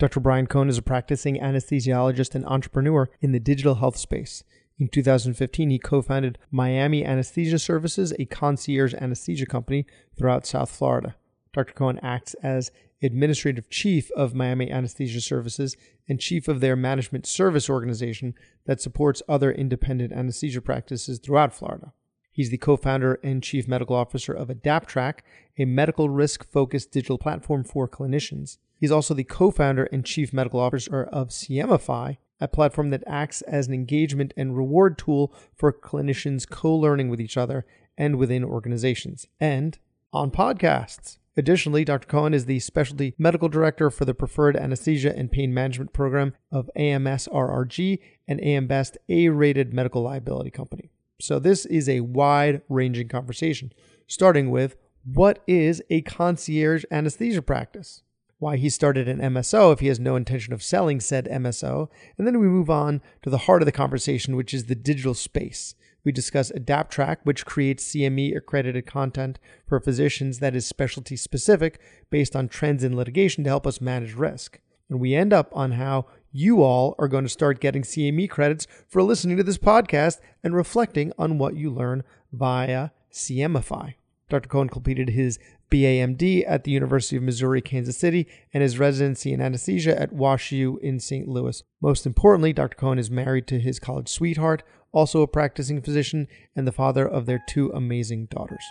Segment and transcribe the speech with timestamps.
[0.00, 0.18] Dr.
[0.18, 4.42] Brian Cohen is a practicing anesthesiologist and entrepreneur in the digital health space.
[4.78, 9.84] In 2015, he co founded Miami Anesthesia Services, a concierge anesthesia company
[10.16, 11.16] throughout South Florida.
[11.52, 11.74] Dr.
[11.74, 15.76] Cohen acts as administrative chief of Miami Anesthesia Services
[16.08, 18.32] and chief of their management service organization
[18.64, 21.92] that supports other independent anesthesia practices throughout Florida.
[22.40, 25.18] He's the co founder and chief medical officer of AdaptTrack,
[25.58, 28.56] a medical risk focused digital platform for clinicians.
[28.78, 33.42] He's also the co founder and chief medical officer of CMEfy, a platform that acts
[33.42, 37.66] as an engagement and reward tool for clinicians co learning with each other
[37.98, 39.78] and within organizations, and
[40.10, 41.18] on podcasts.
[41.36, 42.08] Additionally, Dr.
[42.08, 46.70] Cohen is the specialty medical director for the Preferred Anesthesia and Pain Management Program of
[46.74, 50.90] AMS RRG and AM Best A rated medical liability company.
[51.20, 53.72] So, this is a wide ranging conversation,
[54.06, 58.02] starting with what is a concierge anesthesia practice?
[58.38, 61.88] Why he started an MSO if he has no intention of selling said MSO.
[62.16, 65.14] And then we move on to the heart of the conversation, which is the digital
[65.14, 65.74] space.
[66.04, 72.34] We discuss AdaptTrack, which creates CME accredited content for physicians that is specialty specific based
[72.34, 74.60] on trends in litigation to help us manage risk.
[74.88, 78.66] And we end up on how you all are going to start getting CME credits
[78.88, 83.94] for listening to this podcast and reflecting on what you learn via CMEfy.
[84.28, 84.48] Dr.
[84.48, 85.40] Cohen completed his
[85.72, 90.78] BAMD at the University of Missouri Kansas City and his residency in anesthesia at WashU
[90.80, 91.26] in St.
[91.26, 91.62] Louis.
[91.80, 92.76] Most importantly, Dr.
[92.76, 97.26] Cohen is married to his college sweetheart, also a practicing physician, and the father of
[97.26, 98.64] their two amazing daughters.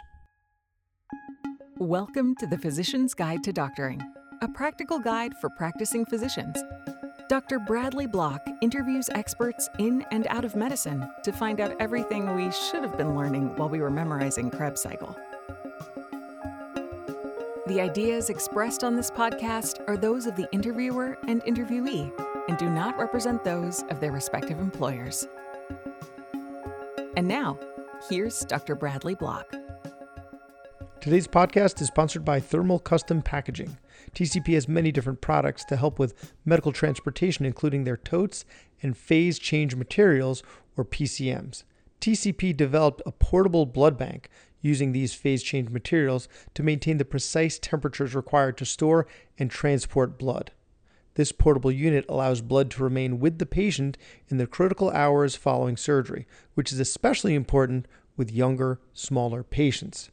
[1.77, 4.01] Welcome to the Physician's Guide to Doctoring,
[4.41, 6.57] a practical guide for practicing physicians.
[7.30, 7.59] Dr.
[7.59, 12.81] Bradley Block interviews experts in and out of medicine to find out everything we should
[12.81, 15.16] have been learning while we were memorizing Krebs cycle.
[17.67, 22.11] The ideas expressed on this podcast are those of the interviewer and interviewee
[22.47, 25.27] and do not represent those of their respective employers.
[27.16, 27.59] And now,
[28.09, 28.73] here's Dr.
[28.73, 29.53] Bradley Block.
[31.01, 33.77] Today's podcast is sponsored by Thermal Custom Packaging.
[34.13, 38.43] TCP has many different products to help with medical transportation, including their totes
[38.83, 40.43] and phase change materials,
[40.75, 41.63] or PCMs.
[42.01, 44.29] TCP developed a portable blood bank
[44.59, 50.19] using these phase change materials to maintain the precise temperatures required to store and transport
[50.19, 50.51] blood.
[51.13, 55.77] This portable unit allows blood to remain with the patient in the critical hours following
[55.77, 57.87] surgery, which is especially important
[58.17, 60.09] with younger, smaller patients.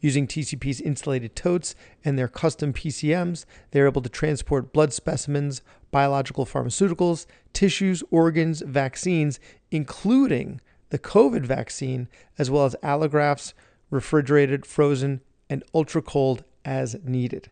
[0.00, 1.74] Using TCP's insulated totes
[2.04, 9.40] and their custom PCMs, they're able to transport blood specimens, biological pharmaceuticals, tissues, organs, vaccines,
[9.70, 12.08] including the COVID vaccine,
[12.38, 13.54] as well as allografts,
[13.90, 17.50] refrigerated, frozen, and ultra cold as needed.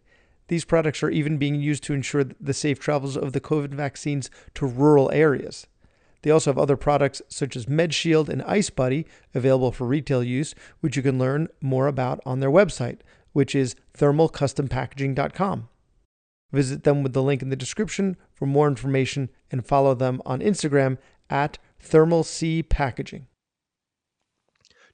[0.48, 4.30] These products are even being used to ensure the safe travels of the COVID vaccines
[4.54, 5.66] to rural areas.
[6.24, 10.54] They also have other products such as MedShield and Ice Buddy available for retail use,
[10.80, 13.00] which you can learn more about on their website,
[13.34, 15.68] which is thermalcustompackaging.com.
[16.50, 20.40] Visit them with the link in the description for more information and follow them on
[20.40, 20.96] Instagram
[21.28, 23.26] at thermalcpackaging.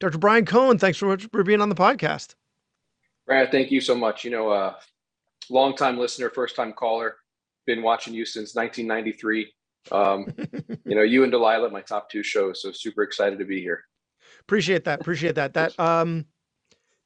[0.01, 0.19] Dr.
[0.19, 2.35] Brian Cohen, thanks so much for being on the podcast.
[3.25, 4.25] Brad, thank you so much.
[4.25, 4.75] You know, uh,
[5.49, 7.19] long time listener, first time caller,
[7.67, 9.53] been watching you since 1993.
[9.91, 10.27] Um,
[10.85, 12.63] you know, you and Delilah, my top two shows.
[12.63, 13.85] So super excited to be here.
[14.41, 15.01] Appreciate that.
[15.01, 15.55] Appreciate that.
[15.55, 16.27] That, um,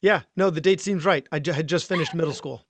[0.00, 1.26] yeah, no, the date seems right.
[1.32, 2.66] I j- had just finished middle school.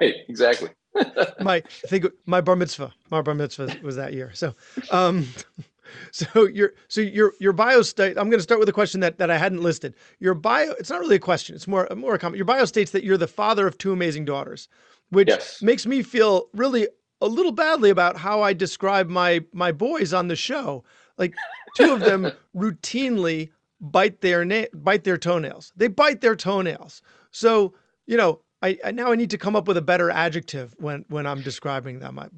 [0.00, 0.70] right, exactly.
[1.40, 4.30] my, I think my bar mitzvah, my bar mitzvah was that year.
[4.34, 4.54] So,
[4.90, 5.26] um,
[6.12, 8.18] so your so your your bio state.
[8.18, 9.94] I'm going to start with a question that that I hadn't listed.
[10.18, 10.72] Your bio.
[10.72, 11.54] It's not really a question.
[11.56, 12.36] It's more more a comment.
[12.38, 14.68] Your bio states that you're the father of two amazing daughters,
[15.10, 15.62] which Yes.
[15.62, 16.88] makes me feel really
[17.20, 20.84] a little badly about how I describe my my boys on the show.
[21.18, 21.38] Like
[21.74, 23.50] two of them routinely
[23.80, 25.72] bite their na- bite their toenails.
[25.76, 27.02] They bite their toenails.
[27.32, 27.74] So
[28.06, 28.40] you know.
[28.62, 31.42] I, I now I need to come up with a better adjective when when I'm
[31.42, 32.18] describing them.
[32.18, 32.28] I,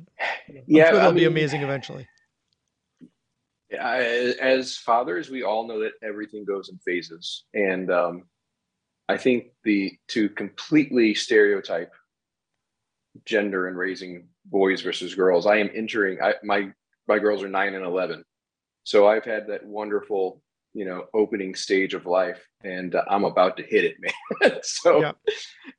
[0.74, 2.08] I'm Yeah, sure they'll I be amazing eventually.
[4.40, 8.24] As fathers, we all know that everything goes in phases, and um,
[9.08, 11.92] I think the to completely stereotype
[13.24, 15.46] gender and raising boys versus girls.
[15.46, 16.20] I am entering.
[16.22, 16.72] I, my
[17.08, 18.24] my girls are nine and eleven,
[18.84, 20.42] so I've had that wonderful,
[20.72, 24.58] you know, opening stage of life, and uh, I'm about to hit it, man.
[24.62, 25.12] so Yeah.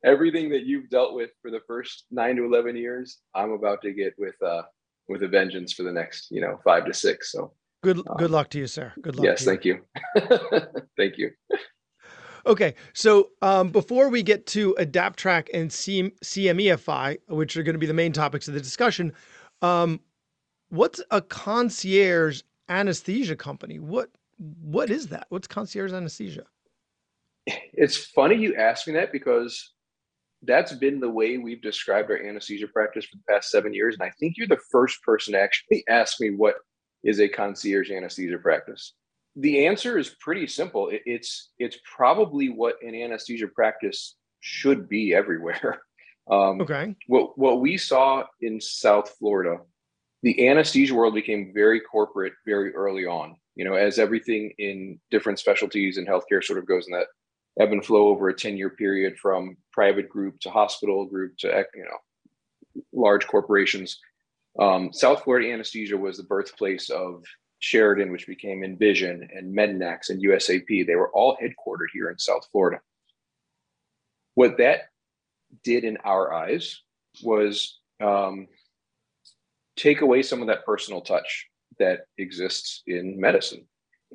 [0.04, 3.92] everything that you've dealt with for the first nine to eleven years, I'm about to
[3.92, 4.62] get with uh
[5.08, 7.32] with a vengeance for the next, you know, five to six.
[7.32, 7.52] So
[7.82, 8.92] Good good luck to you, sir.
[9.02, 9.24] Good luck.
[9.26, 9.46] yes, you.
[9.46, 9.80] thank you,
[10.96, 11.30] thank you.
[12.46, 17.86] Okay, so um, before we get to AdaptTrack and CMEfy, which are going to be
[17.86, 19.12] the main topics of the discussion,
[19.62, 20.00] Um,
[20.68, 23.78] what's a concierge anesthesia company?
[23.78, 24.10] What
[24.62, 25.26] what is that?
[25.28, 26.44] What's concierge anesthesia?
[27.72, 29.72] It's funny you ask me that because
[30.42, 33.94] that's been the way we've described our anesthesia practice for the past seven years.
[33.94, 36.56] And I think you're the first person to actually ask me what
[37.04, 38.94] is a concierge anesthesia practice.
[39.36, 40.90] The answer is pretty simple.
[40.92, 45.80] It's it's probably what an anesthesia practice should be everywhere.
[46.26, 46.96] Um, okay.
[47.06, 49.58] What what we saw in South Florida,
[50.22, 53.36] the anesthesia world became very corporate very early on.
[53.56, 57.08] You know, as everything in different specialties in healthcare sort of goes in that
[57.60, 61.64] ebb and flow over a 10 year period from private group to hospital group to
[61.74, 63.98] you know large corporations
[64.58, 67.22] um, south florida anesthesia was the birthplace of
[67.64, 72.46] sheridan which became envision and mednax and usap they were all headquartered here in south
[72.52, 72.80] florida
[74.34, 74.82] what that
[75.62, 76.82] did in our eyes
[77.22, 78.48] was um,
[79.76, 81.46] take away some of that personal touch
[81.78, 83.66] that exists in medicine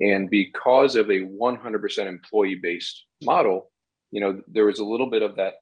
[0.01, 3.72] and because of a 100% employee based model,
[4.12, 5.56] you know, there was a little bit of that,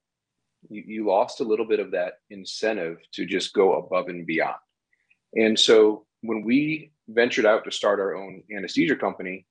[0.69, 4.55] you, you, lost a little bit of that incentive to just go above and beyond.
[5.33, 9.45] And so when we ventured out to start our own anesthesia company,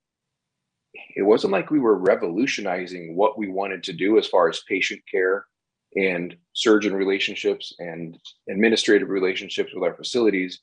[1.14, 5.00] it wasn't like we were revolutionizing what we wanted to do as far as patient
[5.10, 5.46] care
[5.94, 8.18] and surgeon relationships and
[8.50, 10.60] administrative relationships with our facilities.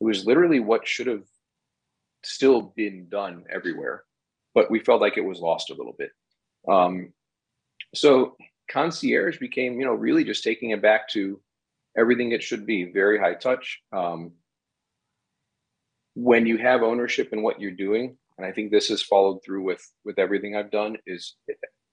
[0.00, 1.24] It was literally what should have
[2.24, 4.04] still been done everywhere,
[4.54, 6.10] but we felt like it was lost a little bit.
[6.68, 7.12] Um,
[7.94, 8.36] so
[8.70, 11.40] concierge became, you know, really just taking it back to
[11.96, 13.80] everything it should be, very high touch.
[13.92, 14.32] Um,
[16.14, 19.62] when you have ownership in what you're doing, and I think this has followed through
[19.64, 21.36] with with everything I've done, is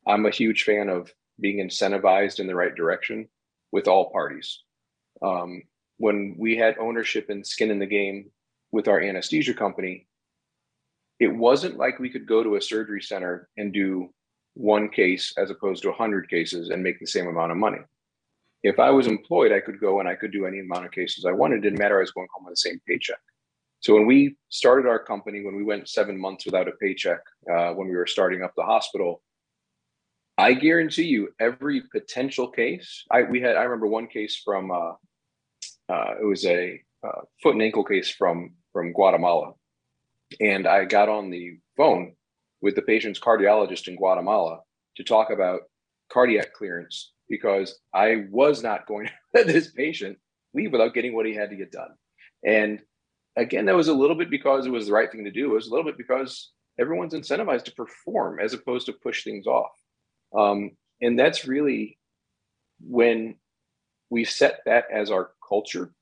[0.08, 3.28] I'm a huge fan of being incentivized in the right direction
[3.72, 4.64] with all parties.
[5.22, 5.64] Um,
[5.98, 8.32] when we had ownership and skin in the game
[8.72, 10.08] with our anesthesia company,
[11.20, 14.10] it wasn't like we could go to a surgery center and do
[14.54, 17.80] one case as opposed to 100 cases and make the same amount of money.
[18.64, 21.26] If I was employed, I could go and I could do any amount of cases
[21.26, 21.58] I wanted.
[21.58, 21.98] It didn't matter.
[21.98, 23.20] I was going home with the same paycheck.
[23.82, 27.20] So when we started our company, when we went seven months without a paycheck,
[27.52, 29.22] uh, when we were starting up the hospital,
[30.38, 33.56] I guarantee you, every potential case, I we had.
[33.58, 34.94] I remember one case from uh,
[35.90, 39.54] uh, it was a uh, foot and ankle case from from Guatemala,
[40.40, 42.14] and I got on the phone
[42.62, 44.60] with the patient's cardiologist in Guatemala
[44.96, 45.62] to talk about
[46.12, 50.18] cardiac clearance because I was not going to let this patient
[50.54, 51.92] leave without getting what he had to get done.
[52.46, 52.82] And
[53.40, 55.52] again, that was a little bit because it was the right thing to do.
[55.52, 59.48] It was a little bit because everyone's incentivized to perform as opposed to push things
[59.48, 59.72] off.
[60.38, 60.72] Um,
[61.02, 61.98] and that's really
[62.82, 63.36] when
[64.10, 65.94] we set that as our culture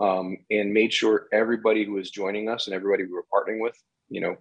[0.00, 3.76] um, and made sure everybody who was joining us and everybody we were partnering with,
[4.08, 4.36] you know,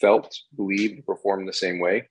[0.00, 2.08] felt, believed, performed the same way.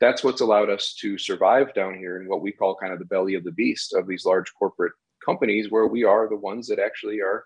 [0.00, 3.06] That's what's allowed us to survive down here in what we call kind of the
[3.06, 4.92] belly of the beast of these large corporate
[5.24, 7.44] companies, where we are the ones that actually are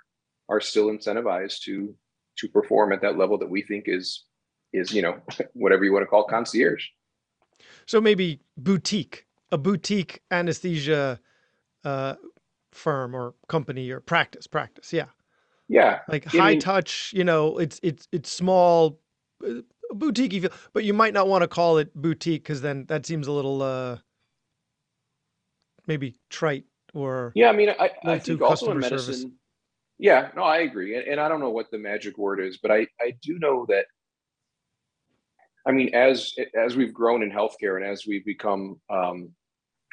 [0.50, 1.94] are still incentivized to
[2.38, 4.24] to perform at that level that we think is
[4.72, 5.20] is you know
[5.54, 6.84] whatever you want to call concierge.
[7.86, 11.20] So maybe boutique, a boutique anesthesia
[11.84, 12.14] uh,
[12.72, 15.06] firm or company or practice practice yeah
[15.68, 19.00] yeah like high mean, touch you know it's it's it's small
[19.46, 23.04] uh, boutique feel but you might not want to call it boutique because then that
[23.04, 23.96] seems a little uh
[25.86, 26.64] maybe trite
[26.94, 29.26] or yeah i mean i, I think also in medicine service.
[30.00, 32.70] Yeah no i agree and, and i don't know what the magic word is but
[32.70, 33.84] i i do know that
[35.66, 39.30] I mean, as as we've grown in healthcare and as we've become um,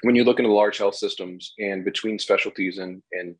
[0.04, 3.36] when you look into large health systems and between specialties and and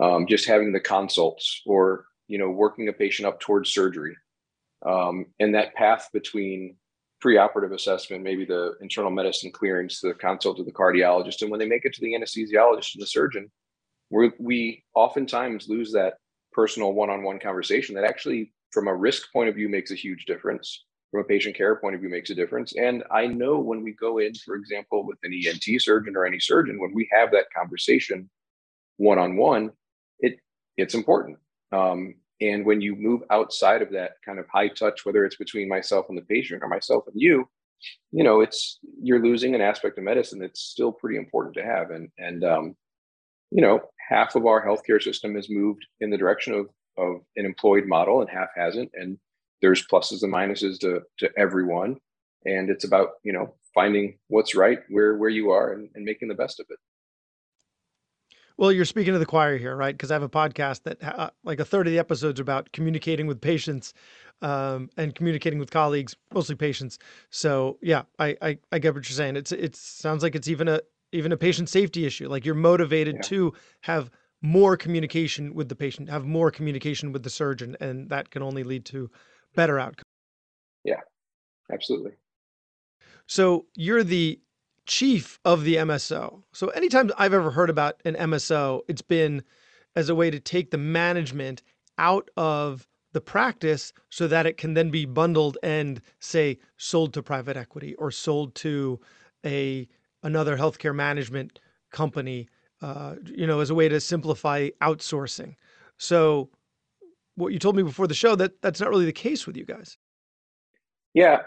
[0.00, 4.16] um, just having the consults or you know working a patient up towards surgery
[4.84, 6.76] um, and that path between
[7.24, 11.66] preoperative assessment maybe the internal medicine clearance the consult to the cardiologist and when they
[11.66, 13.50] make it to the anesthesiologist and the surgeon
[14.10, 16.14] we we oftentimes lose that
[16.52, 20.84] personal one-on-one conversation that actually from a risk point of view makes a huge difference
[21.10, 22.74] from a patient care point of view makes a difference.
[22.76, 26.40] And I know when we go in, for example, with an ENT surgeon or any
[26.40, 28.28] surgeon, when we have that conversation
[28.96, 29.70] one on one,
[30.20, 30.38] it
[30.76, 31.38] it's important.
[31.72, 35.68] Um, and when you move outside of that kind of high touch, whether it's between
[35.68, 37.48] myself and the patient or myself and you,
[38.12, 41.90] you know, it's you're losing an aspect of medicine that's still pretty important to have.
[41.90, 42.76] And and um,
[43.50, 47.44] you know, half of our healthcare system has moved in the direction of of an
[47.44, 48.90] employed model, and half hasn't.
[48.94, 49.18] And
[49.62, 51.96] there's pluses and minuses to to everyone
[52.46, 56.28] and it's about you know finding what's right where where you are and, and making
[56.28, 56.78] the best of it
[58.58, 59.94] Well, you're speaking to the choir here, right?
[59.94, 62.72] Because I have a podcast that, uh, like, a third of the episodes are about
[62.72, 63.92] communicating with patients
[64.40, 66.98] um, and communicating with colleagues, mostly patients.
[67.28, 69.36] So, yeah, I, I I get what you're saying.
[69.36, 70.80] It's it sounds like it's even a
[71.12, 72.28] even a patient safety issue.
[72.28, 73.22] Like you're motivated Yeah.
[73.22, 74.10] to have
[74.42, 78.62] more communication with the patient, have more communication with the surgeon, and that can only
[78.62, 79.10] lead to
[79.54, 80.04] better outcomes.
[80.84, 81.00] Yeah,
[81.72, 82.12] absolutely.
[83.26, 84.40] So you're the
[84.86, 86.44] chief of the MSO.
[86.52, 89.42] So anytime I've ever heard about an MSO, it's been
[89.96, 91.62] as a way to take the management
[91.98, 97.22] out of the practice so that it can then be bundled and say sold to
[97.22, 99.00] private equity or sold to
[99.44, 99.88] a
[100.26, 102.48] another healthcare management company
[102.82, 105.54] uh, you know as a way to simplify outsourcing
[105.96, 106.50] so
[107.36, 109.64] what you told me before the show that that's not really the case with you
[109.64, 109.96] guys
[111.16, 111.38] Yeah.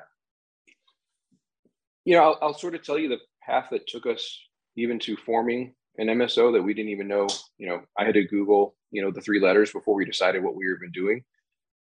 [2.06, 4.40] You know, I'll, I'll sort of tell you the path that took us
[4.76, 7.28] even to forming an MSO that we didn't even know.
[7.60, 10.56] You know, I had to Google, you know, the three letters before we decided what
[10.56, 11.24] we were even doing.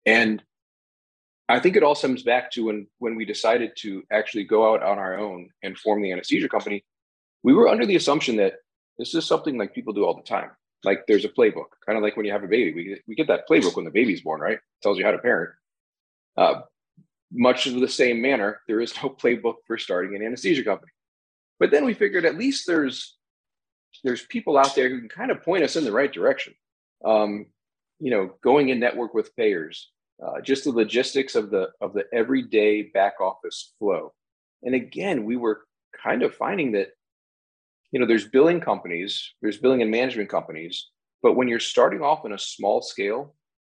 [0.04, 0.42] And
[1.48, 4.82] I think it all stems back to when when we decided to actually go out
[4.82, 6.84] on our own and form the anesthesia company.
[7.42, 8.54] We were under the assumption that
[8.98, 10.50] this is something like people do all the time.
[10.84, 12.72] Like there's a playbook, kind of like when you have a baby.
[12.72, 14.58] We get, we get that playbook when the baby's born, right?
[14.82, 15.50] tells you how to parent.
[16.36, 16.62] Uh,
[17.32, 20.92] much of the same manner, there is no playbook for starting an anesthesia company.
[21.58, 23.16] But then we figured at least there's
[24.04, 26.54] there's people out there who can kind of point us in the right direction.
[27.04, 27.46] Um,
[28.00, 29.91] you know, going in network with payers,
[30.24, 34.12] uh, just the logistics of the of the everyday back office flow.
[34.62, 35.62] And again, we were
[36.02, 36.88] kind of finding that
[37.90, 40.88] you know there's billing companies, there's billing and management companies,
[41.22, 43.34] but when you're starting off on a small scale,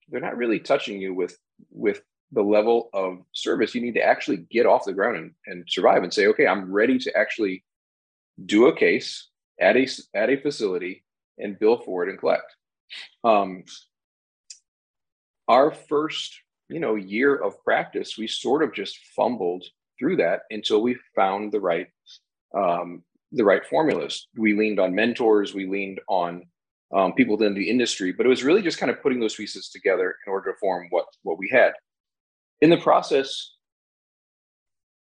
[0.09, 1.37] they're not really touching you with
[1.71, 5.65] with the level of service you need to actually get off the ground and, and
[5.69, 7.65] survive and say okay i'm ready to actually
[8.47, 9.29] do a case
[9.61, 11.05] at a at a facility
[11.39, 12.57] and bill for it and collect
[13.23, 13.65] um,
[15.49, 19.65] our first you know year of practice we sort of just fumbled
[19.99, 21.89] through that until we found the right
[22.57, 24.29] um, the right formulas.
[24.37, 26.45] We leaned on mentors we leaned on
[26.95, 29.69] um, people in the industry but it was really just kind of putting those pieces
[29.69, 31.73] together in order to form what what we had.
[32.61, 33.53] In the process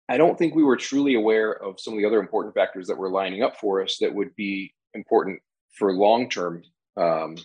[0.08, 2.98] i don't think we were truly aware of some of the other important factors that
[2.98, 5.40] were lining up for us that would be important
[5.78, 6.64] for long term
[6.98, 7.36] um,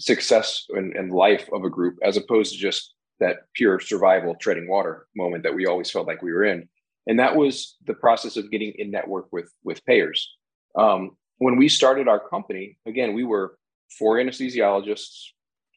[0.00, 4.68] success and, and life of a group as opposed to just that pure survival treading
[4.68, 6.68] water moment that we always felt like we were in.
[7.06, 10.30] And that was the process of getting in network with with payers.
[10.76, 13.58] Um, when we started our company again we were
[13.98, 15.28] four anesthesiologists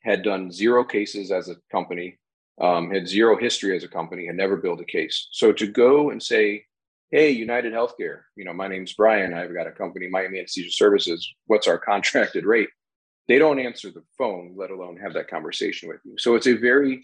[0.04, 2.18] had done zero cases as a company
[2.60, 5.28] um, had zero history as a company had never built a case.
[5.32, 6.66] So to go and say
[7.12, 11.34] hey united healthcare you know my name's brian i've got a company miami anesthesia services
[11.48, 12.70] what's our contracted rate
[13.28, 16.16] they don't answer the phone let alone have that conversation with you.
[16.18, 17.04] So it's a very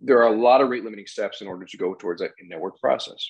[0.00, 2.80] there are a lot of rate limiting steps in order to go towards that network
[2.80, 3.24] process.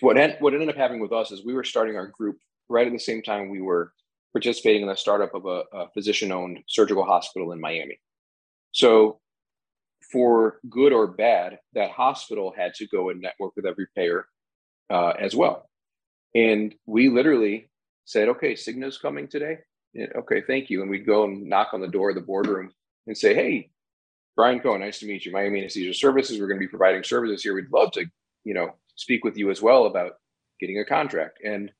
[0.00, 2.36] What, en- what ended up happening with us is we were starting our group
[2.68, 3.92] right at the same time we were
[4.32, 7.98] participating in the startup of a, a physician owned surgical hospital in miami.
[8.72, 9.20] So
[10.10, 14.26] for good or bad that hospital had to go and network with every payer
[14.90, 15.68] uh, as well.
[16.34, 17.70] And we literally
[18.04, 19.58] said okay cigna's coming today
[19.96, 20.82] okay, thank you.
[20.82, 22.70] And we'd go and knock on the door of the boardroom
[23.06, 23.70] and say, hey,
[24.36, 25.32] Brian Cohen, nice to meet you.
[25.32, 26.40] Miami Anesthesia Services.
[26.40, 27.54] We're going to be providing services here.
[27.54, 28.06] We'd love to,
[28.44, 30.12] you know, speak with you as well about
[30.60, 31.38] getting a contract.
[31.44, 31.70] And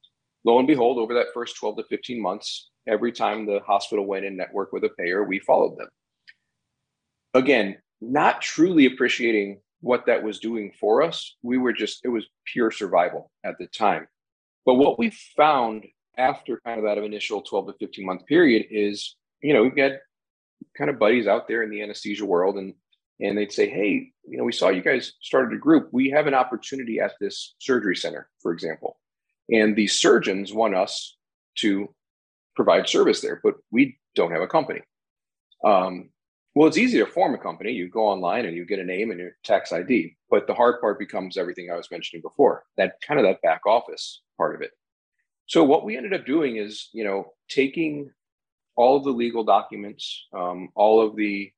[0.44, 4.24] lo and behold, over that first 12 to 15 months, every time the hospital went
[4.24, 5.88] in network with a payer, we followed them.
[7.34, 11.36] Again, not truly appreciating what that was doing for us.
[11.42, 14.06] We were just, it was pure survival at the time.
[14.66, 19.16] But what we found after kind of that initial 12 to 15 month period is,
[19.42, 19.92] you know, we've got
[20.76, 22.74] kind of buddies out there in the anesthesia world and
[23.20, 25.88] and they'd say, hey, you know, we saw you guys started a group.
[25.92, 28.98] We have an opportunity at this surgery center, for example.
[29.48, 31.16] And the surgeons want us
[31.58, 31.94] to
[32.56, 34.80] provide service there, but we don't have a company.
[35.64, 36.10] Um,
[36.54, 37.72] well, it's easy to form a company.
[37.72, 40.16] You go online and you get a name and your tax ID.
[40.28, 43.66] But the hard part becomes everything I was mentioning before, that kind of that back
[43.66, 44.72] office part of it.
[45.46, 48.10] So what we ended up doing is, you know, taking
[48.76, 51.52] all of the legal documents, um, all of the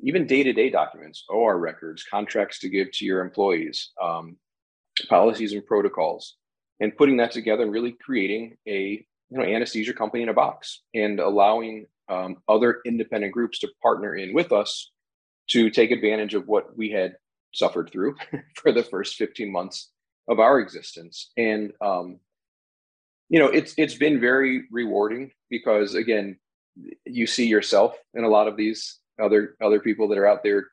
[0.00, 4.36] even day-to-day documents, OR records, contracts to give to your employees, um,
[5.08, 6.36] policies and protocols,
[6.80, 10.82] and putting that together and really creating a you know anesthesia company in a box
[10.94, 14.90] and allowing um, other independent groups to partner in with us
[15.48, 17.16] to take advantage of what we had
[17.52, 18.14] suffered through
[18.56, 19.90] for the first 15 months
[20.28, 21.30] of our existence.
[21.36, 22.20] And um,
[23.34, 26.38] you know, it's it's been very rewarding because again,
[27.04, 30.68] you see yourself in a lot of these other other people that are out there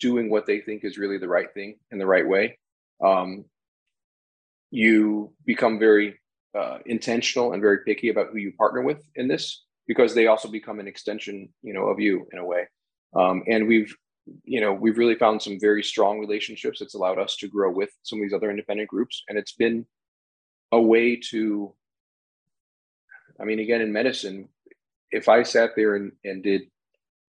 [0.00, 2.58] doing what they think is really the right thing in the right way.
[3.04, 3.44] Um,
[4.70, 6.18] you become very
[6.58, 10.48] uh, intentional and very picky about who you partner with in this because they also
[10.48, 12.66] become an extension, you know, of you in a way.
[13.14, 13.94] Um, and we've,
[14.44, 16.78] you know, we've really found some very strong relationships.
[16.78, 19.84] that's allowed us to grow with some of these other independent groups, and it's been
[20.74, 21.72] a way to.
[23.40, 24.48] I mean, again, in medicine,
[25.10, 26.62] if I sat there and, and did,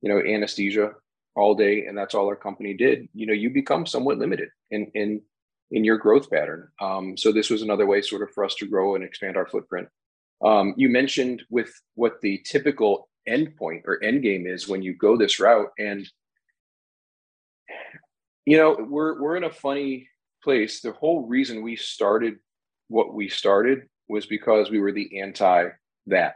[0.02, 0.92] you know, anesthesia
[1.36, 4.92] all day, and that's all our company did, you know, you become somewhat limited in
[4.94, 5.22] in
[5.72, 6.70] in your growth pattern.
[6.80, 9.48] Um, so this was another way, sort of, for us to grow and expand our
[9.48, 9.88] footprint.
[10.44, 15.18] Um, you mentioned with what the typical endpoint or end game is when you go
[15.18, 16.08] this route, and
[18.46, 20.08] you know we're we're in a funny
[20.44, 20.82] place.
[20.82, 22.36] The whole reason we started
[22.88, 25.70] what we started was because we were the anti
[26.08, 26.36] that.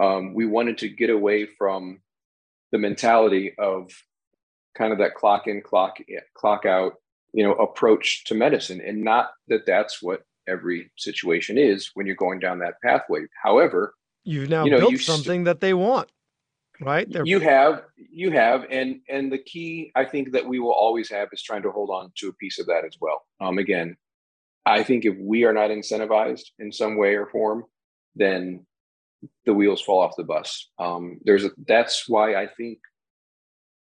[0.00, 2.00] Um, we wanted to get away from
[2.72, 3.90] the mentality of
[4.76, 5.96] kind of that clock in, clock
[6.34, 6.94] clock out,
[7.32, 12.16] you know, approach to medicine, and not that that's what every situation is when you're
[12.16, 13.22] going down that pathway.
[13.42, 13.94] However,
[14.24, 16.10] you've now you know, built you something st- that they want,
[16.80, 17.10] right?
[17.10, 21.10] They're- you have, you have, and and the key I think that we will always
[21.10, 23.22] have is trying to hold on to a piece of that as well.
[23.40, 23.96] Um, again,
[24.68, 27.64] I think if we are not incentivized in some way or form,
[28.14, 28.66] then
[29.46, 30.68] the wheels fall off the bus.
[30.78, 32.78] Um, there's a, that's why I think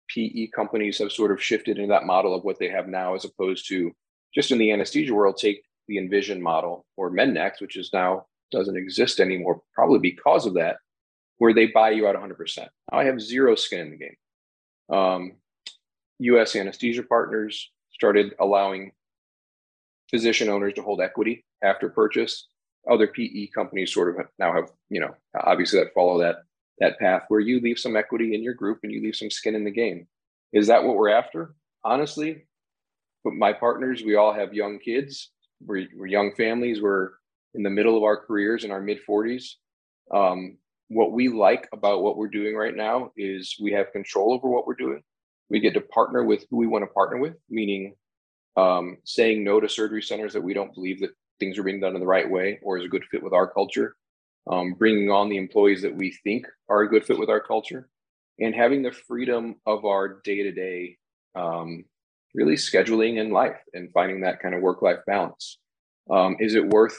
[0.09, 3.25] PE companies have sort of shifted into that model of what they have now, as
[3.25, 3.91] opposed to
[4.33, 8.77] just in the anesthesia world, take the Envision model or Mednax, which is now doesn't
[8.77, 10.77] exist anymore, probably because of that,
[11.37, 12.67] where they buy you out 100%.
[12.91, 14.97] I have zero skin in the game.
[14.97, 15.31] Um,
[16.19, 16.55] U.S.
[16.55, 18.91] anesthesia partners started allowing
[20.09, 22.47] physician owners to hold equity after purchase.
[22.89, 26.43] Other PE companies sort of now have, you know, obviously that follow that
[26.79, 29.55] that path where you leave some equity in your group and you leave some skin
[29.55, 30.07] in the game.
[30.51, 31.55] Is that what we're after?
[31.85, 32.45] Honestly,
[33.23, 36.81] but my partners, we all have young kids we're, we're young families.
[36.81, 37.11] We're
[37.53, 39.51] in the middle of our careers in our mid 40s.
[40.13, 40.57] Um,
[40.89, 44.67] what we like about what we're doing right now is we have control over what
[44.67, 45.01] we're doing.
[45.49, 47.95] We get to partner with who we want to partner with, meaning
[48.57, 51.95] um, saying no to surgery centers that we don't believe that things are being done
[51.95, 53.95] in the right way or is a good fit with our culture.
[54.49, 57.89] Um, bringing on the employees that we think are a good fit with our culture,
[58.39, 60.97] and having the freedom of our day to day
[62.35, 65.59] really scheduling in life and finding that kind of work life balance.
[66.11, 66.97] Um, is it worth,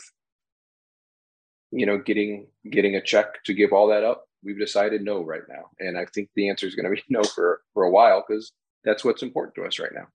[1.71, 4.25] you know, getting getting a check to give all that up?
[4.43, 7.23] We've decided no right now, and I think the answer is going to be no
[7.23, 8.53] for for a while because
[8.85, 10.09] that's what's important to us right now.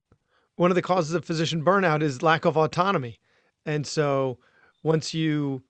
[0.62, 3.20] One of the causes of physician burnout is lack of autonomy,
[3.66, 4.38] and so
[4.84, 5.64] once you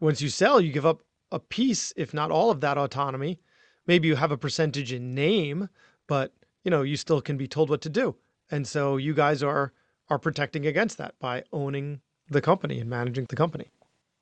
[0.00, 3.40] once you sell, you give up a piece, if not all of that autonomy.
[3.86, 5.68] Maybe you have a percentage in name,
[6.08, 6.32] but
[6.64, 8.16] you know you still can be told what to do.
[8.50, 9.74] And so you guys are
[10.08, 13.70] are protecting against that by owning the company and managing the company.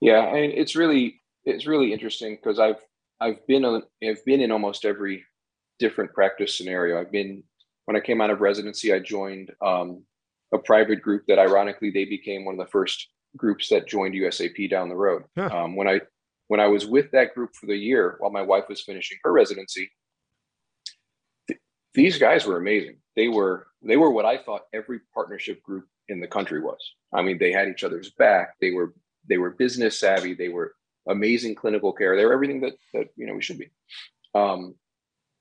[0.01, 2.85] Yeah, I mean it's really it's really interesting because I've
[3.21, 5.23] I've been a, I've been in almost every
[5.79, 7.01] different practice scenario.
[7.01, 7.45] I've been
[7.91, 10.05] when I came out of residency, I joined um,
[10.55, 14.71] a private group that ironically they became one of the first groups that joined USAP
[14.71, 15.25] down the road.
[15.37, 15.51] Huh.
[15.53, 16.03] Um, when I
[16.47, 19.33] when I was with that group for the year while my wife was finishing her
[19.33, 19.91] residency,
[21.49, 21.59] th-
[21.93, 22.99] these guys were amazing.
[23.17, 26.79] They were they were what I thought every partnership group in the country was.
[27.13, 28.55] I mean, they had each other's back.
[28.61, 28.95] They were
[29.29, 30.35] they were business savvy.
[30.35, 30.77] They were
[31.09, 32.17] amazing clinical care.
[32.17, 33.73] They were everything that that you know we should be.
[34.33, 34.77] Um,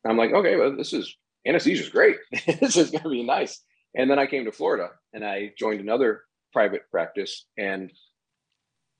[0.03, 2.17] I'm like, okay, well, this is anesthesia is great.
[2.59, 3.61] this is going to be nice.
[3.95, 6.21] And then I came to Florida and I joined another
[6.53, 7.45] private practice.
[7.57, 7.91] And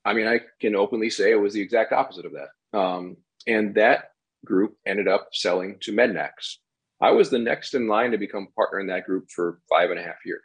[0.06, 2.78] I mean, I can openly say it was the exact opposite of that.
[2.78, 4.12] Um, and that
[4.46, 6.56] group ended up selling to Mednax.
[7.02, 10.00] I was the next in line to become partner in that group for five and
[10.00, 10.42] a half years.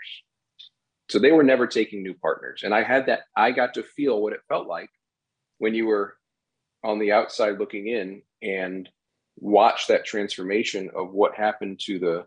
[1.11, 2.63] So they were never taking new partners.
[2.65, 4.89] And I had that, I got to feel what it felt like
[5.59, 6.17] when you were
[6.83, 8.89] on the outside looking in and
[9.39, 12.27] watch that transformation of what happened to the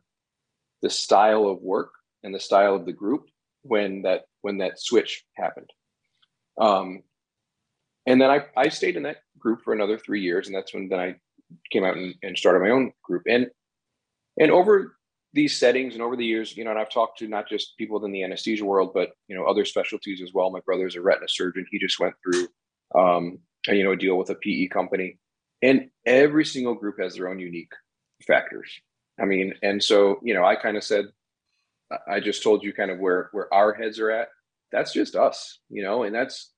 [0.82, 1.92] the style of work
[2.24, 3.30] and the style of the group
[3.64, 5.70] when that when that switch happened.
[6.60, 7.04] Um,
[8.06, 10.88] and then I, I stayed in that group for another three years, and that's when
[10.88, 11.16] then I
[11.72, 13.24] came out and, and started my own group.
[13.28, 13.48] And
[14.40, 14.98] and over
[15.34, 18.04] these settings and over the years, you know, and I've talked to not just people
[18.04, 20.50] in the anesthesia world, but you know, other specialties as well.
[20.50, 21.66] My brother's a retina surgeon.
[21.70, 22.48] He just went through,
[22.96, 25.18] um, you know, a deal with a PE company,
[25.62, 27.72] and every single group has their own unique
[28.26, 28.70] factors.
[29.20, 31.06] I mean, and so you know, I kind of said,
[32.08, 34.30] I just told you kind of where where our heads are at.
[34.72, 36.52] That's just us, you know, and that's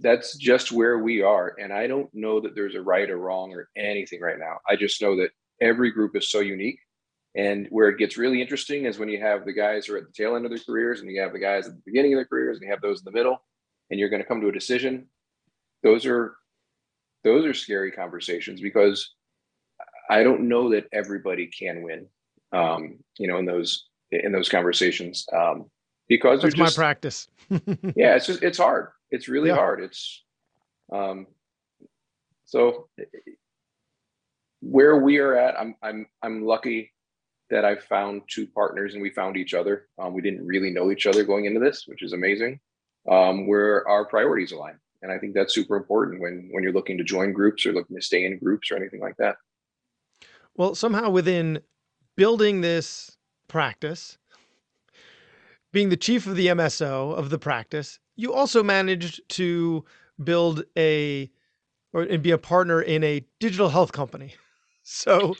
[0.00, 1.54] that's just where we are.
[1.58, 4.58] And I don't know that there's a right or wrong or anything right now.
[4.68, 6.78] I just know that every group is so unique.
[7.34, 10.06] And where it gets really interesting is when you have the guys who are at
[10.06, 12.18] the tail end of their careers and you have the guys at the beginning of
[12.18, 13.42] their careers and you have those in the middle
[13.90, 15.06] and you're going to come to a decision.
[15.82, 16.36] Those are
[17.34, 19.14] those are scary conversations because
[20.10, 22.06] I don't know that everybody can win.
[22.52, 25.26] Um, you know, in those in those conversations.
[25.36, 25.70] Um,
[26.08, 27.28] because just, my practice.
[27.50, 28.88] yeah, it's just it's hard.
[29.10, 29.56] It's really yeah.
[29.56, 29.82] hard.
[29.82, 30.24] It's
[30.92, 31.26] um
[32.46, 32.88] so
[34.60, 36.92] where we are at, I'm I'm I'm lucky
[37.50, 39.86] that I found two partners and we found each other.
[39.98, 42.60] Um, we didn't really know each other going into this, which is amazing.
[43.10, 46.98] Um, where our priorities align, and I think that's super important when when you're looking
[46.98, 49.36] to join groups or looking to stay in groups or anything like that.
[50.56, 51.60] Well, somehow within
[52.16, 53.16] building this
[53.48, 54.18] practice,
[55.72, 59.84] being the chief of the MSO of the practice, you also managed to
[60.22, 61.30] build a
[61.92, 64.34] or and be a partner in a digital health company.
[64.90, 65.36] So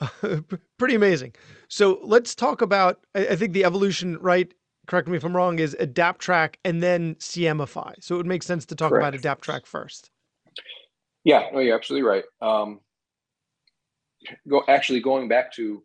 [0.76, 1.36] pretty amazing.
[1.68, 4.52] So let's talk about I, think the evolution, right?
[4.88, 7.92] Correct me if I'm wrong, is AdaptTrack and then CMEfy.
[8.00, 9.22] So it would make sense to talk Correct.
[9.22, 10.10] about AdaptTrack first.
[11.24, 12.24] Yeah, no, you're absolutely right.
[12.40, 12.80] Um,
[14.48, 15.84] go actually going back to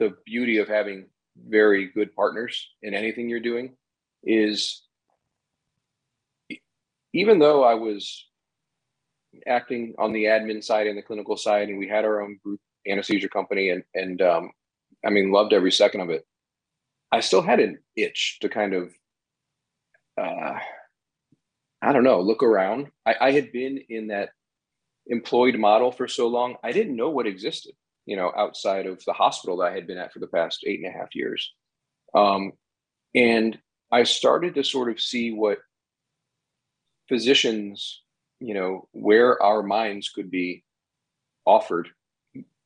[0.00, 1.06] the beauty of having
[1.48, 3.76] very good partners in anything you're doing
[4.24, 4.82] is
[7.12, 8.26] even though I was
[9.46, 12.60] acting on the admin side and the clinical side, and we had our own group
[12.88, 14.50] anesthesia company, and and um,
[15.04, 16.26] I mean loved every second of it.
[17.12, 18.92] I still had an itch to kind of,
[20.20, 20.58] uh,
[21.82, 22.88] I don't know, look around.
[23.04, 24.30] I, I had been in that
[25.06, 27.74] employed model for so long, I didn't know what existed
[28.06, 30.80] you know, outside of the hospital that I had been at for the past eight
[30.80, 31.52] and a half years.
[32.14, 32.52] Um,
[33.14, 33.58] and
[33.92, 35.58] I started to sort of see what
[37.08, 38.02] physicians,
[38.40, 40.64] you know, where our minds could be
[41.44, 41.88] offered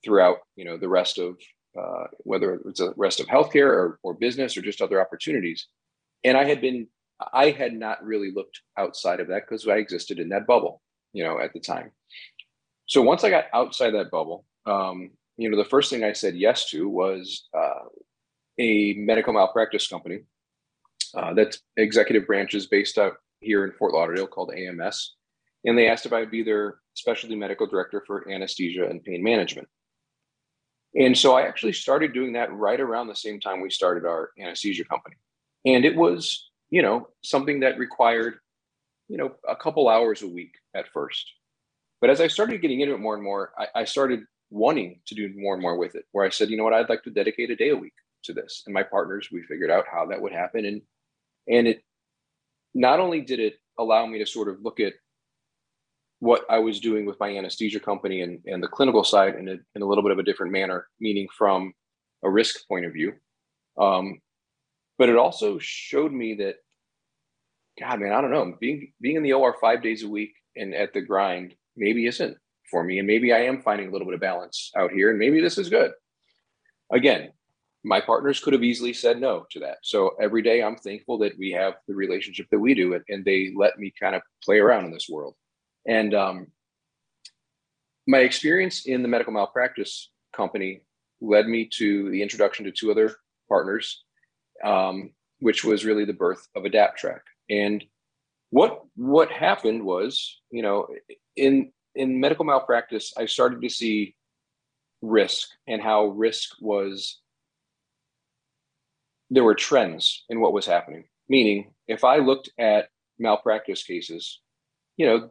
[0.05, 1.37] throughout, you know, the rest of
[1.79, 5.69] uh, whether it's the rest of healthcare or, or business or just other opportunities.
[6.25, 6.89] And I had been,
[7.33, 11.25] I had not really looked outside of that because I existed in that bubble, you
[11.25, 11.93] know, at the time.
[12.87, 16.37] So once I got outside that bubble, um, you know, the first thing I said
[16.37, 17.87] yes to was uh,
[18.59, 20.21] a medical malpractice company
[21.15, 25.15] uh, that's executive branches based out here in Fort Lauderdale called AMS.
[25.65, 29.69] And they asked if I'd be their specialty medical director for anesthesia and pain management.
[30.95, 34.31] And so I actually started doing that right around the same time we started our
[34.39, 35.17] anesthesia company.
[35.65, 38.35] And it was, you know, something that required,
[39.09, 41.31] you know, a couple hours a week at first.
[42.01, 45.15] But as I started getting into it more and more, I, I started wanting to
[45.15, 47.11] do more and more with it where i said you know what i'd like to
[47.11, 50.21] dedicate a day a week to this and my partners we figured out how that
[50.21, 50.83] would happen and
[51.49, 51.83] and it
[52.75, 54.93] not only did it allow me to sort of look at
[56.21, 59.57] what i was doing with my anesthesia company and, and the clinical side in a,
[59.75, 61.73] in a little bit of a different manner meaning from
[62.25, 63.13] a risk point of view
[63.79, 64.21] um,
[64.99, 66.57] but it also showed me that
[67.79, 70.75] god man i don't know being being in the or five days a week and
[70.75, 72.37] at the grind maybe isn't
[72.71, 72.99] for me.
[72.99, 75.59] And maybe I am finding a little bit of balance out here, and maybe this
[75.59, 75.93] is good.
[76.93, 77.31] Again,
[77.83, 79.79] my partners could have easily said no to that.
[79.83, 83.25] So every day I'm thankful that we have the relationship that we do, and, and
[83.25, 85.35] they let me kind of play around in this world.
[85.87, 86.47] And um,
[88.07, 90.83] my experience in the medical malpractice company
[91.21, 93.15] led me to the introduction to two other
[93.49, 94.03] partners,
[94.65, 97.21] um, which was really the birth of AdaptTrack.
[97.49, 97.85] And
[98.51, 100.89] what what happened was, you know,
[101.37, 104.15] in in medical malpractice, I started to see
[105.03, 107.21] risk and how risk was
[109.31, 111.05] there were trends in what was happening.
[111.29, 112.89] Meaning, if I looked at
[113.19, 114.41] malpractice cases,
[114.97, 115.31] you know,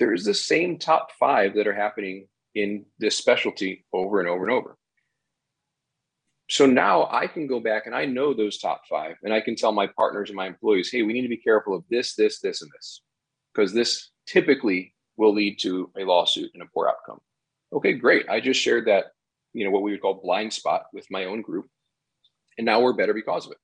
[0.00, 4.52] there's the same top five that are happening in this specialty over and over and
[4.52, 4.76] over.
[6.48, 9.54] So now I can go back and I know those top five, and I can
[9.54, 12.40] tell my partners and my employees, hey, we need to be careful of this, this,
[12.40, 13.02] this, and this,
[13.54, 17.20] because this typically will lead to a lawsuit and a poor outcome.
[17.72, 18.28] Okay, great.
[18.28, 19.12] I just shared that,
[19.52, 21.66] you know, what we would call blind spot with my own group.
[22.58, 23.58] And now we're better because of it.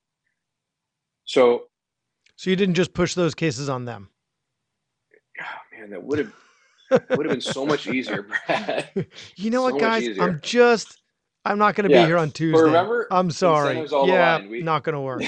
[1.25, 1.63] So
[2.37, 4.11] So you didn't just push those cases on them.
[5.77, 6.33] Man, that would have
[6.91, 9.07] would have been so much easier, Brad.
[9.35, 10.17] you know so what, guys?
[10.19, 11.01] I'm just
[11.45, 12.03] I'm not going to yeah.
[12.03, 12.61] be here on Tuesday.
[12.61, 13.85] Remember, I'm sorry.
[14.05, 15.23] Yeah, we, not going to work.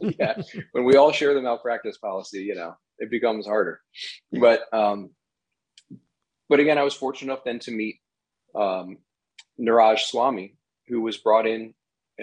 [0.18, 0.40] yeah,
[0.72, 3.80] when we all share the malpractice policy, you know, it becomes harder.
[4.32, 5.10] But um,
[6.48, 8.00] but again, I was fortunate enough then to meet
[8.54, 8.98] um,
[9.60, 10.56] Niraj Swami,
[10.88, 11.74] who was brought in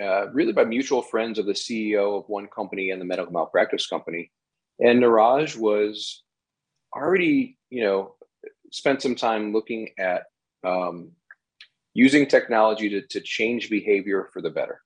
[0.01, 3.87] uh, really by mutual friends of the CEO of one company and the medical malpractice
[3.87, 4.31] company.
[4.79, 6.23] And Niraj was
[6.97, 8.15] already, you know,
[8.71, 10.23] spent some time looking at
[10.63, 11.11] um,
[11.93, 14.81] using technology to, to change behavior for the better.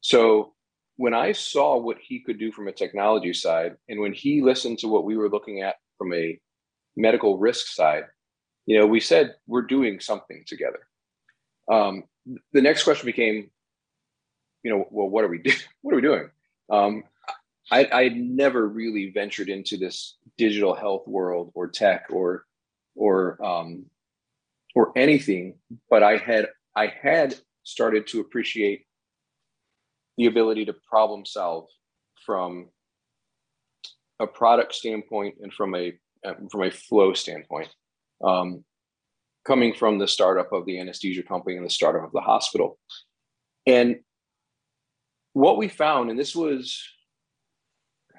[0.00, 0.54] So
[0.96, 4.78] when I saw what he could do from a technology side, and when he listened
[4.78, 6.38] to what we were looking at from a
[6.96, 8.04] medical risk side,
[8.66, 10.80] you know, we said we're doing something together.
[11.70, 12.04] Um,
[12.52, 13.50] the next question became,
[14.62, 15.56] you know, well, what are we doing?
[15.82, 16.30] What are we doing?
[16.70, 17.04] Um,
[17.70, 22.44] I, I never really ventured into this digital health world or tech or
[22.94, 23.86] or um,
[24.74, 25.56] or anything,
[25.90, 28.86] but I had I had started to appreciate
[30.16, 31.66] the ability to problem solve
[32.24, 32.68] from
[34.18, 35.92] a product standpoint and from a
[36.50, 37.68] from a flow standpoint.
[38.24, 38.64] Um,
[39.46, 42.78] coming from the startup of the anesthesia company and the startup of the hospital,
[43.66, 43.96] and
[45.32, 46.82] what we found, and this was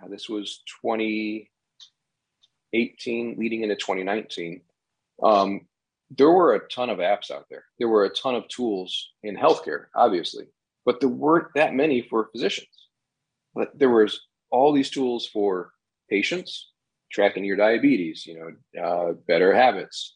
[0.07, 4.61] this was 2018 leading into 2019
[5.23, 5.61] um,
[6.17, 7.65] there were a ton of apps out there.
[7.77, 10.45] There were a ton of tools in healthcare obviously
[10.85, 12.67] but there weren't that many for physicians.
[13.53, 15.71] But there was all these tools for
[16.09, 16.71] patients
[17.11, 20.15] tracking your diabetes you know uh, better habits.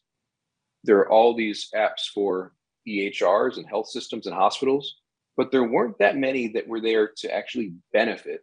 [0.84, 2.54] There are all these apps for
[2.88, 4.96] ehrs and health systems and hospitals
[5.36, 8.42] but there weren't that many that were there to actually benefit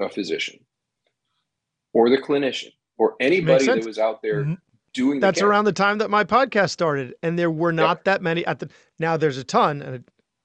[0.00, 0.58] a physician
[1.92, 4.54] or the clinician or anybody that was out there mm-hmm.
[4.92, 8.44] doing that's around the time that my podcast started and there were not that many
[8.46, 10.04] at the now there's a ton and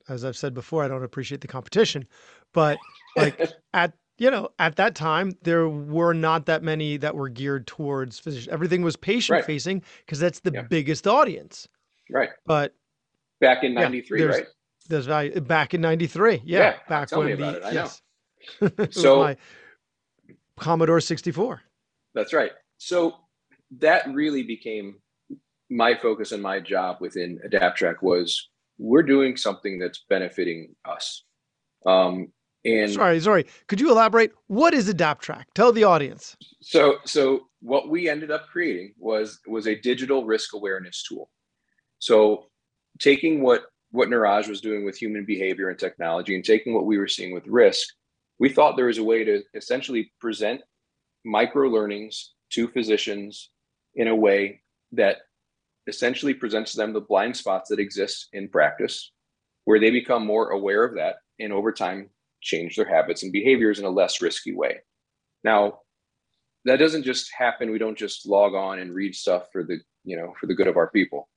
[0.10, 2.06] as i've said before i don't appreciate the competition
[2.54, 2.78] but
[3.16, 7.68] like at you know at that time there were not that many that were geared
[7.68, 9.46] towards physicians everything was patient right.
[9.46, 10.62] facing because that's the yeah.
[10.64, 11.68] biggest audience
[12.10, 12.74] right but
[13.40, 14.46] back in 93 yeah, right
[14.88, 18.02] there's value back in 93 yeah, yeah back when the, yes.
[18.92, 19.38] so my
[20.58, 21.62] commodore 64
[22.14, 22.52] that's right.
[22.78, 23.16] So
[23.80, 24.96] that really became
[25.70, 31.24] my focus and my job within AdaptTrack was we're doing something that's benefiting us.
[31.86, 32.32] Um,
[32.64, 33.46] and sorry sorry.
[33.68, 34.32] Could you elaborate?
[34.48, 35.46] What is AdaptTrack?
[35.56, 36.36] Tell the audience.
[36.62, 41.30] So so what we ended up creating was was a digital risk awareness tool.
[42.00, 42.48] So
[43.00, 46.98] taking what what Niraj was doing with human behavior and technology and taking what we
[46.98, 47.88] were seeing with risk,
[48.42, 50.62] we thought there was a way to essentially present
[51.24, 53.52] micro learnings to physicians
[53.96, 55.18] in a way that
[55.88, 59.12] essentially presents them the blind spots that exist in practice,
[59.66, 62.10] where they become more aware of that and over time
[62.42, 64.80] change their habits and behaviors in a less risky way.
[65.44, 65.82] Now,
[66.66, 67.72] that doesn't just happen.
[67.72, 70.68] We don't just log on and read stuff for the, you know, for the good
[70.68, 71.30] of our people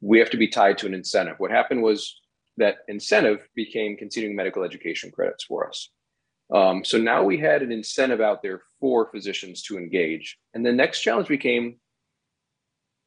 [0.00, 1.36] we have to be tied to an incentive.
[1.38, 2.20] What happened was
[2.56, 5.90] that incentive became continuing medical education credits for us.
[6.52, 10.38] Um, so now we had an incentive out there for physicians to engage.
[10.54, 11.76] And the next challenge became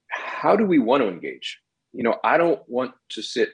[0.09, 1.59] how do we want to engage?
[1.93, 3.49] You know, I don't want to sit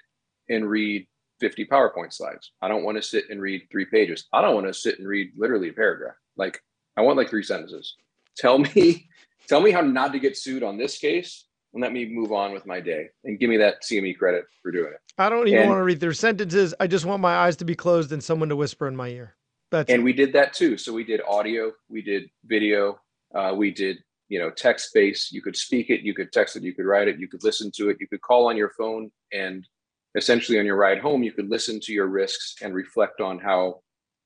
[0.49, 1.07] and read
[1.39, 2.51] 50 PowerPoint slides.
[2.61, 4.25] I don't want to sit and read three pages.
[4.33, 6.15] I don't want to sit and read literally a paragraph.
[6.37, 6.61] Like
[6.97, 7.95] I want like three sentences.
[8.37, 9.07] Tell me,
[9.47, 12.53] tell me how not to get sued on this case and let me move on
[12.53, 14.99] with my day and give me that CME credit for doing it.
[15.17, 16.73] I don't even and, want to read their sentences.
[16.79, 19.35] I just want my eyes to be closed and someone to whisper in my ear.
[19.71, 20.77] That's and we did that too.
[20.77, 22.99] So we did audio, we did video,
[23.33, 23.97] uh, we did
[24.29, 25.31] you know text based.
[25.31, 27.71] You could speak it, you could text it, you could write it, you could listen
[27.77, 29.67] to it, you could call on your phone, and
[30.15, 33.81] essentially on your ride home, you could listen to your risks and reflect on how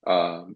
[0.07, 0.55] um,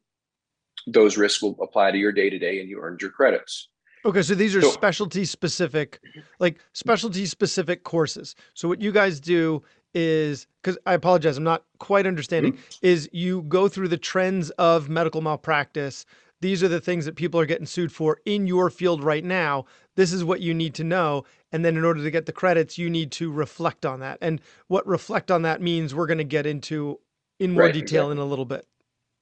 [0.87, 3.69] those risks will apply to your day to day, and you earned your credits.
[4.05, 5.99] Okay, so these are so, specialty specific,
[6.39, 8.35] like specialty specific courses.
[8.53, 12.53] So what you guys do is because I apologize, I'm not quite understanding.
[12.53, 12.85] Mm-hmm.
[12.85, 16.05] Is you go through the trends of medical malpractice.
[16.41, 19.65] These are the things that people are getting sued for in your field right now.
[19.95, 21.23] This is what you need to know.
[21.53, 24.17] And then in order to get the credits, you need to reflect on that.
[24.21, 26.99] And what reflect on that means, we're going to get into
[27.39, 28.11] in more right, detail exactly.
[28.11, 28.67] in a little bit.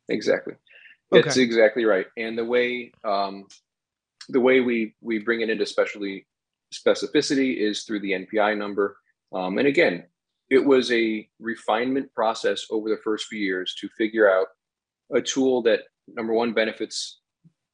[0.10, 0.56] Exactly.
[1.14, 1.22] Okay.
[1.22, 2.08] That's exactly right.
[2.18, 3.46] And the way um,
[4.30, 6.26] the way we we bring it into specialty
[6.74, 8.98] specificity is through the NPI number.
[9.34, 10.06] Um, and again,
[10.52, 14.48] it was a refinement process over the first few years to figure out
[15.16, 17.22] a tool that number one benefits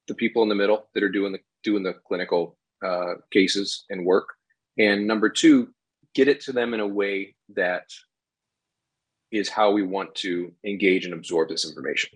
[0.08, 4.06] the people in the middle that are doing the doing the clinical uh, cases and
[4.06, 4.30] work,
[4.78, 5.70] and number two,
[6.14, 7.84] get it to them in a way that
[9.32, 12.12] is how we want to engage and absorb this information.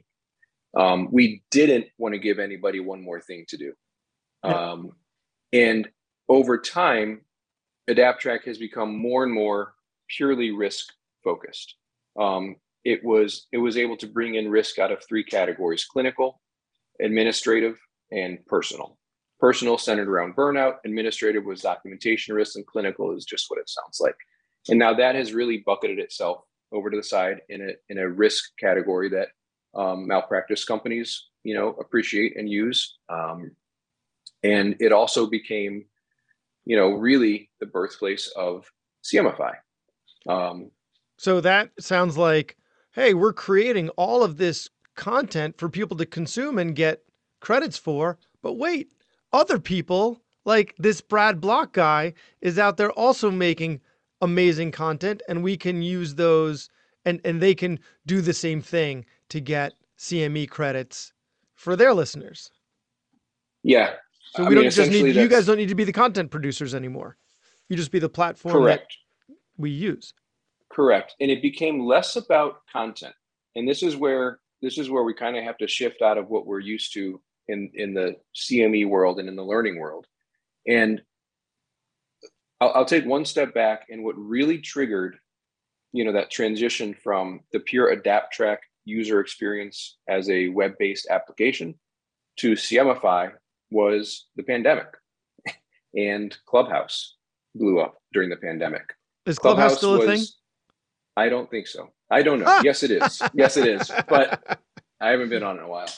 [0.78, 3.74] Um, we didn't want to give anybody one more thing to do.
[4.43, 4.91] Um,
[5.52, 5.89] and
[6.30, 7.21] over time,
[7.89, 9.74] AdaptTrack has become more and more
[10.15, 10.86] purely risk
[11.24, 11.76] focused.
[12.19, 16.41] Um, it was it was able to bring in risk out of three categories: clinical,
[17.00, 17.78] administrative,
[18.12, 18.97] and personal.
[19.39, 24.00] personal centered around burnout, administrative was documentation risk, and clinical is just what it sounds
[24.00, 24.15] like.
[24.69, 28.08] And now that has really bucketed itself over to the side in a in a
[28.08, 29.30] risk category that
[29.74, 32.97] um, malpractice companies, you know, appreciate and use.
[33.10, 33.52] Um,
[34.43, 35.86] and it also became,
[36.65, 38.65] you know, really the birthplace of
[39.04, 39.54] CMEfy.
[40.28, 40.72] Um,
[41.18, 42.58] so that sounds like,
[42.94, 47.04] hey, we're creating all of this content for people to consume and get
[47.40, 48.18] credits for.
[48.42, 48.92] But wait,
[49.34, 53.82] other people like this Brad Block guy is out there also making
[54.22, 56.70] amazing content and we can use those
[57.06, 61.14] and and they can do the same thing to get CME credits
[61.56, 62.52] for their listeners.
[63.64, 63.94] Yeah.
[64.34, 66.32] So we I don't mean, just need you guys don't need to be the content
[66.32, 67.18] producers anymore.
[67.70, 68.98] You just be the platform correct.
[69.58, 70.14] We use.
[70.72, 71.16] Correct.
[71.20, 73.14] And it became less about content.
[73.56, 76.30] And this is where this is where we kind of have to shift out of
[76.30, 80.06] what we're used to in in the CME world and in the learning world.
[80.68, 81.02] And
[82.62, 83.88] I'll, I'll take one step back.
[83.90, 85.18] And what really triggered,
[85.92, 91.76] you know, that transition from the pure AdaptTrack user experience as a web-based application
[92.38, 93.32] to CMEfy
[93.72, 94.88] was the pandemic,
[95.96, 97.16] and Clubhouse
[97.56, 98.84] blew up during the pandemic.
[99.26, 100.26] Is Clubhouse, Clubhouse still a was, thing?
[101.16, 101.90] I don't think so.
[102.10, 102.46] I don't know.
[102.48, 102.62] Ah!
[102.64, 103.22] yes, it is.
[103.34, 103.92] Yes, it is.
[104.10, 104.42] But
[105.00, 105.90] I haven't been on in a while.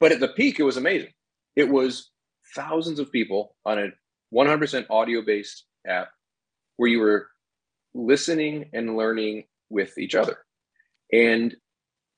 [0.00, 1.12] But at the peak, it was amazing.
[1.54, 2.10] It was
[2.54, 3.88] thousands of people on a
[4.34, 6.08] 100% audio based app
[6.76, 7.28] where you were
[7.94, 10.38] listening and learning with each other.
[11.12, 11.54] And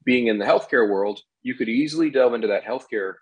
[0.04, 3.14] being in the healthcare world, you could easily delve into that healthcare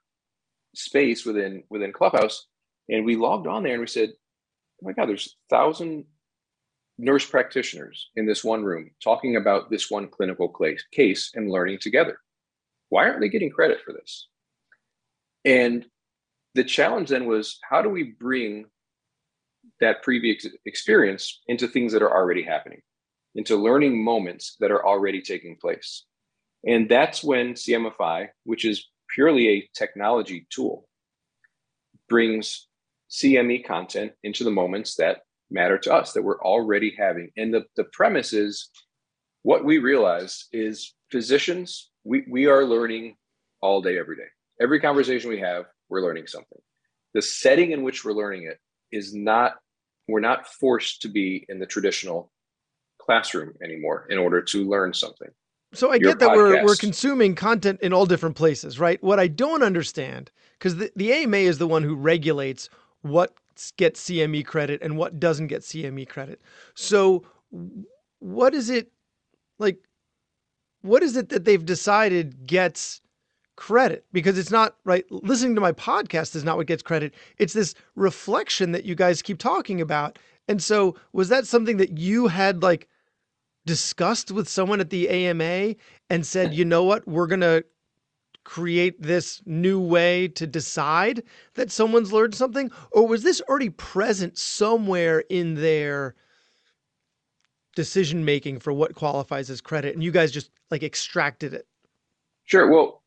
[0.75, 2.47] space within within Clubhouse.
[2.89, 6.05] And we logged on there and we said, "Oh my God, there's thousand
[6.99, 10.55] nurse practitioners in this one room talking about this one clinical
[10.93, 12.19] case and learning together.
[12.89, 14.29] Why aren't they getting credit for this?"
[15.45, 15.87] And
[16.55, 18.67] the challenge then was, how do we bring
[19.81, 22.81] that previous experience into things that are already happening,
[23.35, 26.05] into learning moments that are already taking place.
[26.67, 30.89] And that's when CMEfy, which is purely a technology tool,
[32.09, 32.69] brings
[33.11, 35.19] CME content into the moments that
[35.51, 37.31] matter to us that we're already having.
[37.37, 38.71] And the, the premise is
[39.43, 43.17] what we realize is physicians, we, we are learning
[43.61, 44.29] all day, every day.
[44.61, 46.59] Every conversation we have, we're learning something.
[47.15, 48.59] The setting in which we're learning it
[48.93, 49.55] is not
[50.09, 52.31] we're not forced to be in the traditional
[53.01, 55.29] classroom anymore in order to learn something.
[55.73, 56.37] So I Your get that podcast.
[56.37, 59.03] we're we're consuming content in all different places, right?
[59.03, 62.69] What I don't understand, because the, the AMA is the one who regulates
[63.03, 63.35] what
[63.77, 66.41] gets CME credit and what doesn't get CME credit.
[66.75, 67.25] So
[68.19, 68.91] what is it
[69.59, 69.79] like
[70.83, 73.01] what is it that they've decided gets
[73.57, 75.05] credit because it's not right.
[75.11, 77.13] Listening to my podcast is not what gets credit.
[77.39, 80.19] It's this reflection that you guys keep talking about.
[80.49, 82.89] And so, was that something that you had like
[83.65, 85.75] discussed with someone at the AMA
[86.09, 87.65] and said, you know what, we're going to
[88.47, 91.21] create this new way to decide
[91.55, 92.71] that someone's learned something?
[92.93, 96.15] Or was this already present somewhere in their
[97.75, 101.67] decision making for what qualifies as credit and you guys just like extracted it?
[102.45, 102.71] Sure.
[102.71, 103.03] Well,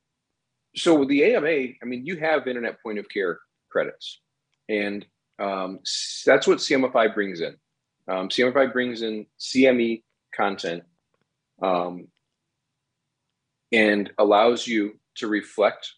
[0.76, 4.20] so the AMA, I mean, you have internet point of care credits,
[4.68, 5.06] and
[5.40, 5.80] um,
[6.26, 7.56] that's what CMEfy brings in.
[8.10, 10.04] Um, CMEfy brings in CME
[10.36, 10.84] content
[11.62, 12.10] um,
[13.72, 15.92] and allows you to reflect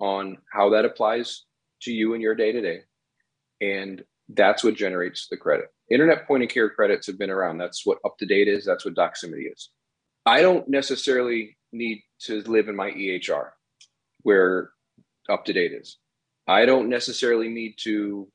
[0.00, 1.44] on how that applies
[1.82, 2.80] to you in your day to day.
[3.60, 5.66] And that's what generates the credit.
[5.90, 7.58] Internet point of care credits have been around.
[7.58, 8.64] That's what UpToDate is.
[8.64, 9.70] That's what Doximity is.
[10.24, 13.50] I don't necessarily need to live in my EHR
[14.22, 14.70] where
[15.28, 15.98] UpToDate is.
[16.48, 18.28] I don't necessarily need to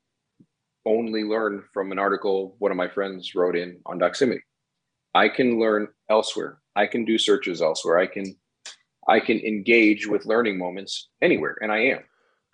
[0.86, 4.40] only learn from an article one of my friends wrote in on Doximity.
[5.14, 6.60] I can learn elsewhere.
[6.76, 7.98] I can do searches elsewhere.
[7.98, 8.36] I can
[9.08, 12.00] I can engage with learning moments anywhere, and I am.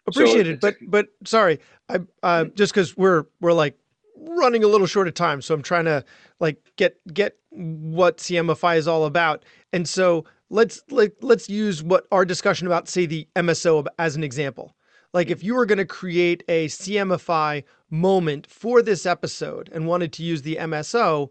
[0.07, 1.59] Appreciated, so but but sorry,
[1.89, 1.99] I uh,
[2.43, 2.55] mm-hmm.
[2.55, 3.77] just because we're we're like
[4.17, 6.03] running a little short of time, so I'm trying to
[6.39, 12.05] like get get what CMEfy is all about, and so let's like let's use what
[12.11, 14.75] our discussion about say the MSO as an example.
[15.13, 20.11] Like if you were going to create a CMEfy moment for this episode and wanted
[20.13, 21.29] to use the MSO,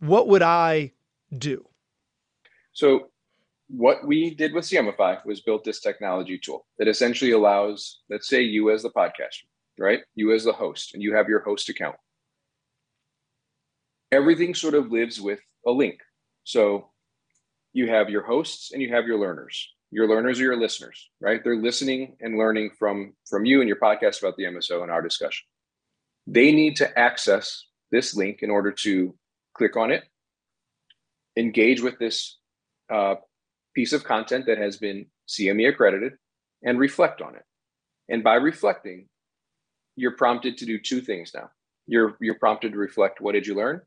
[0.00, 0.92] what would I
[1.36, 1.64] do?
[2.72, 3.10] So
[3.72, 8.42] what we did with CMEfy was built this technology tool that essentially allows, let's say
[8.42, 9.44] you as the podcaster,
[9.78, 10.00] right?
[10.14, 11.96] You as the host, and you have your host account.
[14.12, 15.98] Everything sort of lives with a link.
[16.44, 16.90] So
[17.72, 19.68] you have your hosts and you have your learners.
[19.90, 21.42] your learners are your listeners, right?
[21.44, 25.02] They're listening and learning from from you and your podcast about the MSO and our
[25.02, 25.44] discussion.
[26.26, 29.14] They need to access this link in order to
[29.54, 30.04] click on it,
[31.36, 32.38] engage with this
[32.90, 33.16] uh,
[33.74, 36.14] piece of content that has been CME accredited,
[36.62, 37.44] and reflect on it.
[38.08, 39.08] And by reflecting,
[39.96, 41.50] you're prompted to do two things now.
[41.86, 43.80] You're you're prompted to reflect what did you learn,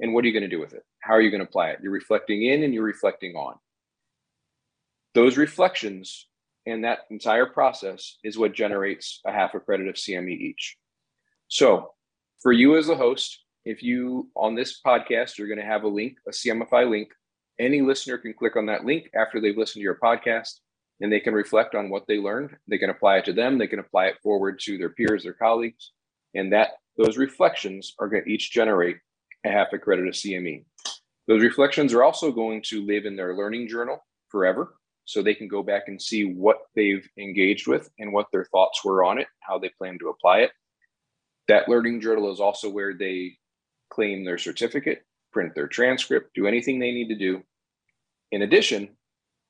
[0.00, 0.84] and what are you going to do with it?
[1.00, 1.80] How are you going to apply it?
[1.82, 3.54] You're reflecting in and you're reflecting on.
[5.14, 6.26] Those reflections
[6.66, 10.76] and that entire process is what generates a half a credit of CME each.
[11.48, 11.92] So,
[12.42, 15.88] for you as the host, if you on this podcast, you're going to have a
[15.88, 17.08] link, a CMEfy link.
[17.58, 20.60] Any listener can click on that link after they've listened to your podcast
[21.00, 22.56] and they can reflect on what they learned.
[22.68, 25.32] They can apply it to them, they can apply it forward to their peers, their
[25.32, 25.92] colleagues,
[26.34, 28.98] and that those reflections are going to each generate
[29.44, 30.64] a half a credit of CME.
[31.28, 34.74] Those reflections are also going to live in their learning journal forever.
[35.04, 38.84] So they can go back and see what they've engaged with and what their thoughts
[38.84, 40.50] were on it, how they plan to apply it.
[41.46, 43.36] That learning journal is also where they
[43.88, 45.04] claim their certificate,
[45.36, 47.42] print their transcript, do anything they need to do.
[48.32, 48.96] In addition,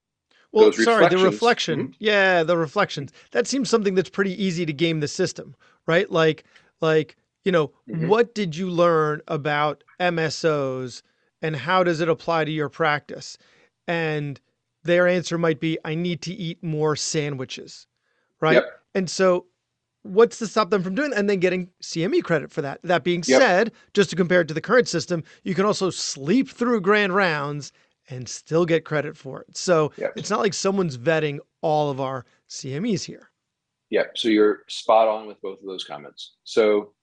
[0.52, 1.80] Well, Those sorry, the reflection.
[1.80, 1.94] Mm-hmm.
[2.00, 3.12] Yeah, the reflections.
[3.32, 6.10] That seems something that's pretty easy to game the system, right?
[6.10, 6.44] Like,
[6.82, 8.08] like you know, mm-hmm.
[8.08, 11.02] what did you learn about MSOs,
[11.42, 13.38] and how does it apply to your practice?
[13.88, 14.40] And
[14.84, 17.88] their answer might be, "I need to eat more sandwiches,"
[18.40, 18.56] right?
[18.56, 18.82] Yep.
[18.96, 19.46] And so
[20.04, 22.80] what's to stop them from doing that and then getting CME credit for that?
[22.84, 23.42] That being yep.
[23.42, 27.14] said, just to compare it to the current system, you can also sleep through grand
[27.14, 27.72] rounds
[28.10, 29.56] and still get credit for it.
[29.56, 30.14] So yep.
[30.16, 33.30] it's not like someone's vetting all of our CMEs here.
[33.90, 36.34] Yeah, so you're spot on with both of those comments.
[36.44, 36.94] So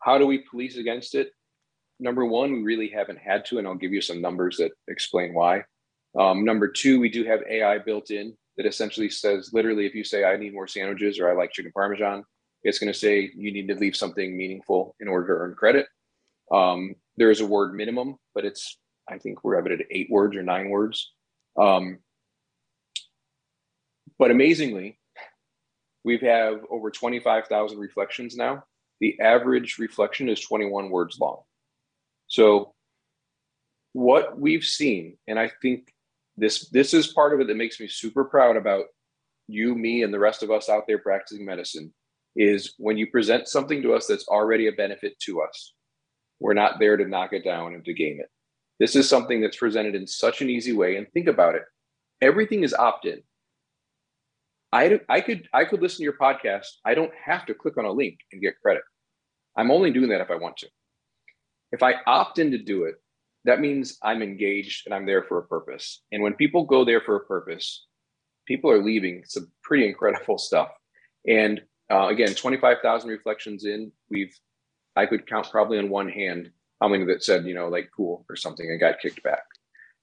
[0.00, 1.32] how do we police against it?
[2.00, 5.34] Number one, we really haven't had to, and I'll give you some numbers that explain
[5.34, 5.64] why.
[6.18, 10.04] Um, number two, we do have AI built in that essentially says literally if you
[10.04, 12.24] say I need more sandwiches or I like chicken parmesan,
[12.62, 15.86] it's going to say you need to leave something meaningful in order to earn credit.
[16.52, 18.78] Um, there is a word minimum, but it's
[19.08, 21.12] I think we're at eight words or nine words.
[21.56, 21.98] Um,
[24.18, 24.98] but amazingly,
[26.04, 28.64] we have over 25,000 reflections now.
[29.00, 31.42] The average reflection is 21 words long.
[32.26, 32.74] So,
[33.92, 35.92] what we've seen, and I think
[36.36, 38.84] this this is part of it that makes me super proud about
[39.48, 41.92] you, me, and the rest of us out there practicing medicine
[42.36, 45.74] is when you present something to us that's already a benefit to us.
[46.38, 48.28] We're not there to knock it down and to game it.
[48.78, 50.96] This is something that's presented in such an easy way.
[50.96, 51.62] And think about it.
[52.22, 53.22] Everything is opt-in.
[54.72, 56.66] I, I could I could listen to your podcast.
[56.84, 58.82] I don't have to click on a link and get credit.
[59.56, 60.68] I'm only doing that if I want to.
[61.72, 62.96] If I opt in to do it,
[63.44, 66.02] that means I'm engaged and I'm there for a purpose.
[66.12, 67.86] And when people go there for a purpose,
[68.46, 70.70] people are leaving some pretty incredible stuff.
[71.26, 74.34] And uh, again, 25,000 reflections in, we've,
[74.96, 76.50] I could count probably on one hand
[76.80, 79.42] how many that said, you know, like cool or something and got kicked back.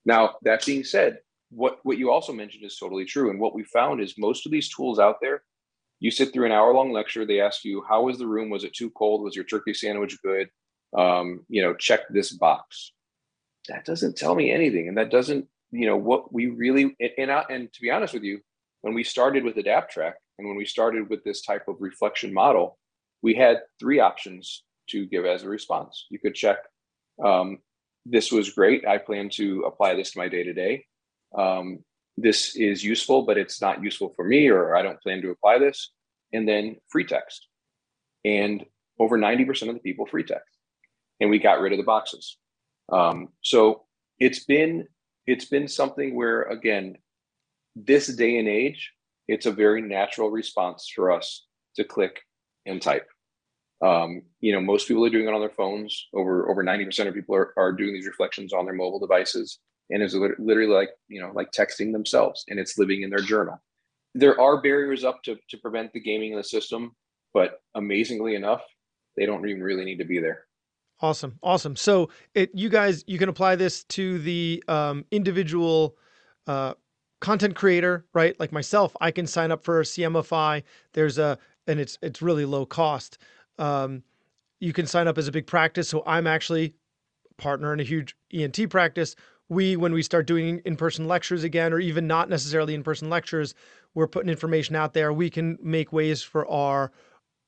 [0.05, 1.19] Now, that being said,
[1.49, 3.29] what what you also mentioned is totally true.
[3.29, 5.43] And what we found is most of these tools out there,
[5.99, 7.25] you sit through an hour long lecture.
[7.25, 8.49] They ask you, "How was the room?
[8.49, 9.23] Was it too cold?
[9.23, 10.49] Was your turkey sandwich good?
[10.97, 12.93] Um, you know, check this box."
[13.69, 17.45] That doesn't tell me anything, and that doesn't, you know, what we really and I,
[17.49, 18.41] and to be honest with you,
[18.81, 22.77] when we started with AdaptTrack and when we started with this type of reflection model,
[23.21, 26.05] we had three options to give as a response.
[26.09, 26.57] You could check,
[27.23, 27.59] um,
[28.05, 28.85] "This was great.
[28.85, 30.85] I plan to apply this to my day to day."
[31.37, 31.79] Um,
[32.17, 35.59] this is useful, but it's not useful for me, or I don't plan to apply
[35.59, 35.91] this.
[36.33, 37.47] And then free text.
[38.23, 38.65] And
[38.99, 40.57] over 90% of the people free text.
[41.19, 42.37] And we got rid of the boxes.
[42.91, 43.83] Um, so
[44.19, 44.87] it's been
[45.27, 46.97] it's been something where again,
[47.75, 48.91] this day and age,
[49.27, 51.45] it's a very natural response for us
[51.77, 52.21] to click
[52.65, 53.07] and type.
[53.81, 56.07] Um, you know, most people are doing it on their phones.
[56.13, 59.59] Over over 90% of people are, are doing these reflections on their mobile devices
[59.89, 63.61] and it's literally like you know like texting themselves and it's living in their journal.
[64.17, 66.95] There are barriers up to, to prevent the gaming in the system
[67.33, 68.61] but amazingly enough
[69.17, 70.45] they don't even really need to be there.
[71.01, 71.75] Awesome awesome.
[71.75, 75.97] So it you guys you can apply this to the um, individual
[76.47, 76.73] uh,
[77.21, 78.39] content creator right?
[78.39, 80.63] Like myself i can sign up for a CMEfy
[80.93, 83.17] there's a and it's it's really low cost.
[83.57, 84.03] Um,
[84.59, 85.89] you can sign up as a big practice.
[85.89, 86.75] So i'm actually
[87.37, 89.15] partner in a huge ent practice
[89.49, 93.09] we, when we start doing in person lectures again, or even not necessarily in person
[93.09, 93.53] lectures,
[93.93, 95.13] we're putting information out there.
[95.13, 96.91] We can make ways for our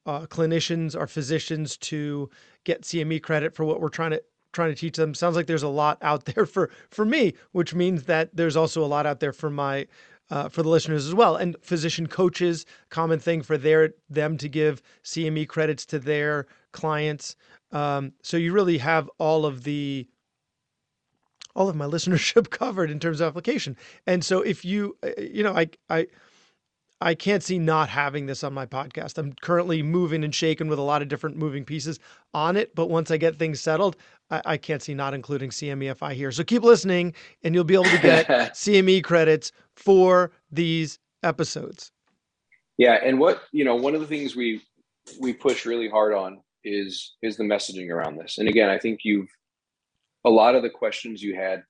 [0.06, 2.30] uh, clinicians, our physicians to
[2.64, 4.24] get CME credit for what we're trying to
[4.54, 5.14] trying to teach them.
[5.14, 8.84] Sounds like there's a lot out there for for me, which means that there's also
[8.84, 9.86] a lot out there for my
[10.30, 11.36] uh, for the listeners as well.
[11.36, 17.36] And physician coaches, common thing for their them to give CME credits to their clients.
[17.72, 20.08] Um, so you really have all of the
[21.58, 23.76] all of my listenership covered in terms of application.
[24.05, 26.08] And so if you, uh, you know, I, I,
[27.01, 29.18] I can't see not having this on my podcast.
[29.18, 31.99] I'm currently moving and shaking with a lot of different moving pieces
[32.34, 32.74] on it.
[32.74, 33.97] But once I get things settled,
[34.32, 36.32] I, I can't see not including CMEfy here.
[36.32, 41.91] So keep listening and you'll be able to get CME credits for these episodes.
[42.78, 42.99] Yeah.
[43.03, 44.62] And what, you know, one of the things we,
[45.20, 48.38] we push really hard on is, is the messaging around this.
[48.39, 49.30] And again, I think you've,
[50.26, 51.63] a lot of the questions you had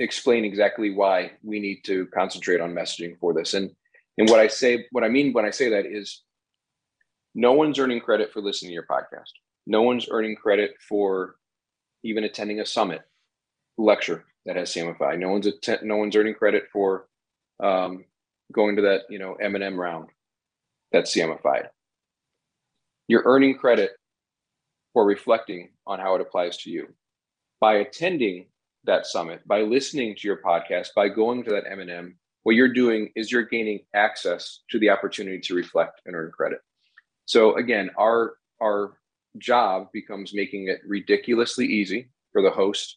[0.00, 3.54] explain exactly why we need to concentrate on messaging for this.
[3.54, 3.70] And
[4.16, 6.22] and what I say, what I mean when I say that is
[7.34, 9.30] no one's earning credit for listening to your podcast.
[9.66, 11.36] No one's earning credit for
[12.02, 13.02] even attending a summit
[13.76, 15.18] lecture that has CMEfy.
[15.18, 17.06] No one's att- no one's earning credit for
[17.62, 18.04] um,
[18.52, 20.08] going to that you know M&M round
[20.90, 21.66] that's CMEfy.
[23.08, 23.92] You're earning credit
[24.92, 26.88] for reflecting on how it applies to you
[27.60, 28.46] by attending
[28.84, 33.10] that summit, by listening to your podcast, by going to that M&M, what you're doing
[33.14, 36.60] is you're gaining access to the opportunity to reflect and earn credit.
[37.26, 38.94] So again, our our
[39.36, 42.96] job becomes making it ridiculously easy for the host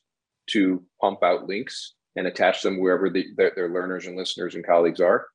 [0.52, 4.66] to pump out links and attach them wherever the, their, their learners and listeners and
[4.66, 5.28] colleagues are,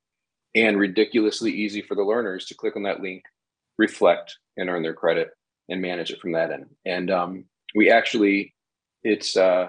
[0.54, 3.22] and ridiculously easy for the learners to click on that link,
[3.78, 5.30] reflect, and earn their credit
[5.68, 6.66] and manage it from that end.
[6.84, 8.54] And um, we actually
[9.06, 9.68] it's uh,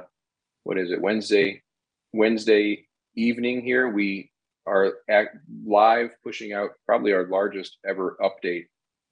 [0.63, 1.61] what is it Wednesday
[2.11, 3.89] Wednesday evening here.
[3.89, 4.31] We
[4.65, 5.27] are at
[5.65, 8.65] live pushing out probably our largest ever update,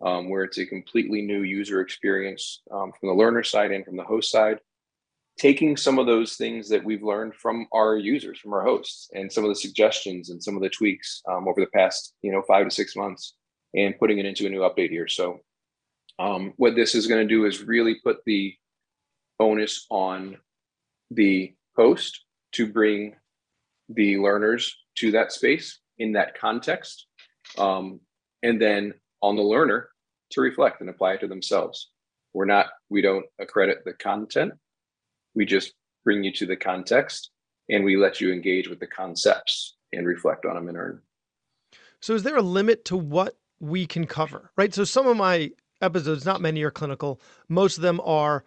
[0.04, 3.98] um, where it's a completely new user experience um, from the learner side and from
[3.98, 4.60] the host side.
[5.38, 9.32] Taking some of those things that we've learned from our users, from our hosts, and
[9.32, 12.42] some of the suggestions and some of the tweaks um, over the past, you know,
[12.48, 13.36] five to six months,
[13.76, 15.08] and putting it into a new update here.
[15.08, 15.42] So,
[16.18, 18.56] um, what this is going to do is really put the
[19.40, 20.38] onus on
[21.12, 23.16] the host to bring
[23.90, 27.08] the learners to that space in that context
[27.58, 28.00] um,
[28.44, 29.90] and then on the learner
[30.32, 31.92] to reflect and apply it to themselves.
[32.34, 34.54] We're not we don't accredit the content.
[35.36, 35.74] We just
[36.04, 37.32] bring you to the context
[37.70, 41.02] and we let you engage with the concepts and reflect on them and earn.
[42.02, 44.74] So is there a limit to what we can cover right?
[44.74, 47.22] So some of my episodes not many are clinical.
[47.48, 48.44] Most of them are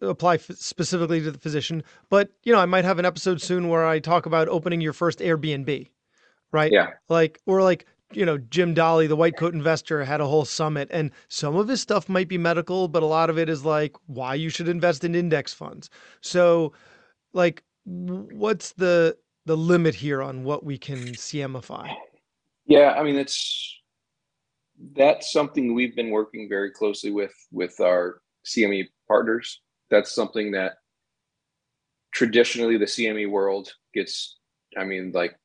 [0.00, 3.68] apply f- specifically to the physician, but you know, I might have an episode soon
[3.68, 5.88] where I talk about opening your first Airbnb,
[6.52, 6.72] right?
[6.72, 6.88] Yeah.
[7.08, 10.88] Like, or like, you know, Jim Dahle, the white coat investor, had a whole summit,
[10.90, 13.96] and some of his stuff might be medical, but a lot of it is like
[14.06, 15.90] why you should invest in index funds.
[16.20, 16.72] So,
[17.32, 21.94] like, what's the the limit here on what we can CMEfy?
[22.66, 23.78] Yeah, I mean, it's
[24.94, 29.60] that's something we've been working very closely with with our CME partners
[29.90, 30.74] that's something that
[32.12, 34.38] traditionally the CME world gets
[34.76, 35.36] I mean, like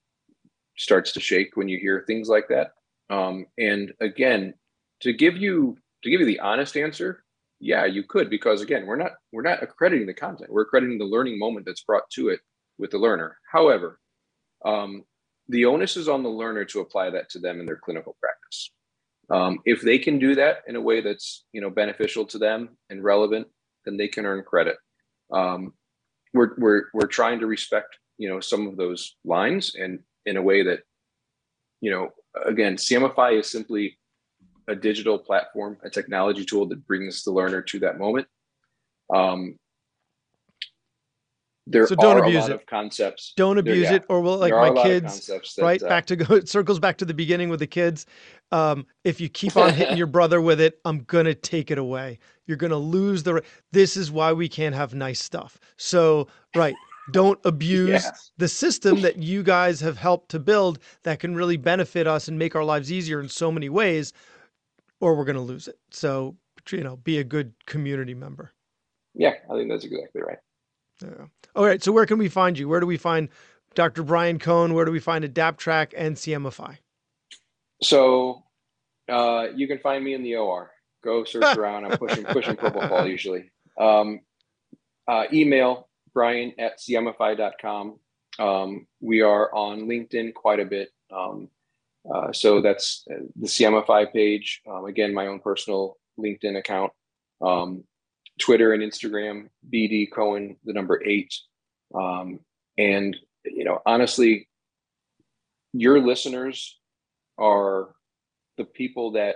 [0.78, 2.72] starts to shake when you hear things like that.
[3.10, 4.54] Um, and again,
[5.02, 7.24] to give you to give you the honest answer,
[7.60, 10.52] yeah, you could because again, we're not we're not accrediting the content.
[10.52, 12.40] We're accrediting the learning moment that's brought to it
[12.78, 13.38] with the learner.
[13.52, 14.00] However,
[14.66, 15.04] um,
[15.50, 18.72] the onus is on the learner to apply that to them in their clinical practice.
[19.30, 22.78] Um, if they can do that in a way that's you know beneficial to them
[22.90, 23.48] and relevant,
[23.86, 24.78] then they can earn credit.
[25.32, 25.74] Um,
[26.34, 30.42] we're we're we're trying to respect you know some of those lines and in a
[30.42, 30.80] way that
[31.82, 32.10] you know
[32.46, 33.98] again CMEfy is simply
[34.68, 38.28] a digital platform, a technology tool that brings the learner to that moment.
[39.14, 39.58] Um,
[41.66, 42.56] there so don't are abuse a lot it.
[42.56, 43.34] of concepts.
[43.38, 45.28] Don't There- abuse yeah, it, or will like there my kids.
[45.28, 48.06] that, right uh, back to go it circles back to the beginning with the kids
[48.52, 52.20] um, if you keep on hitting your brother with it i'm gonna take it away
[52.48, 53.42] you're gonna lose the
[53.72, 56.76] this is why we can't have nice stuff so right
[57.14, 58.12] don't abuse Yeah.
[58.38, 62.38] the system that you guys have helped to build that can really benefit us and
[62.38, 64.12] make our lives easier in so many ways
[65.00, 66.36] or we're gonna lose it so
[66.72, 68.52] you know be a good community member
[69.16, 70.40] yeah, I think that's exactly right.
[71.02, 71.26] Yeah.
[71.56, 73.30] all right so where can we find you where do we find
[73.74, 76.78] dr brian cohn where do we find AdaptTrack and CMEfy
[77.82, 78.44] So
[79.10, 80.72] uh, you can find me in the OR.
[81.04, 81.86] Go search around.
[81.86, 83.52] I'm pushing pushing propofol usually.
[83.78, 84.22] Um,
[85.08, 88.00] uh, email brian at cmefy.com.
[88.40, 90.90] Um, we are on LinkedIn quite a bit.
[91.12, 91.50] Um,
[92.14, 94.62] uh, so that's uh, the CMEfy page.
[94.70, 96.92] Um, again, my own personal LinkedIn account.
[97.42, 97.84] Um,
[98.40, 101.34] Twitter and Instagram, BD Cohen, the number eight.
[101.94, 102.40] Um,
[102.78, 103.16] and,
[103.46, 104.50] you know, honestly,
[105.74, 106.80] your listeners
[107.38, 107.90] are
[108.58, 109.36] the people that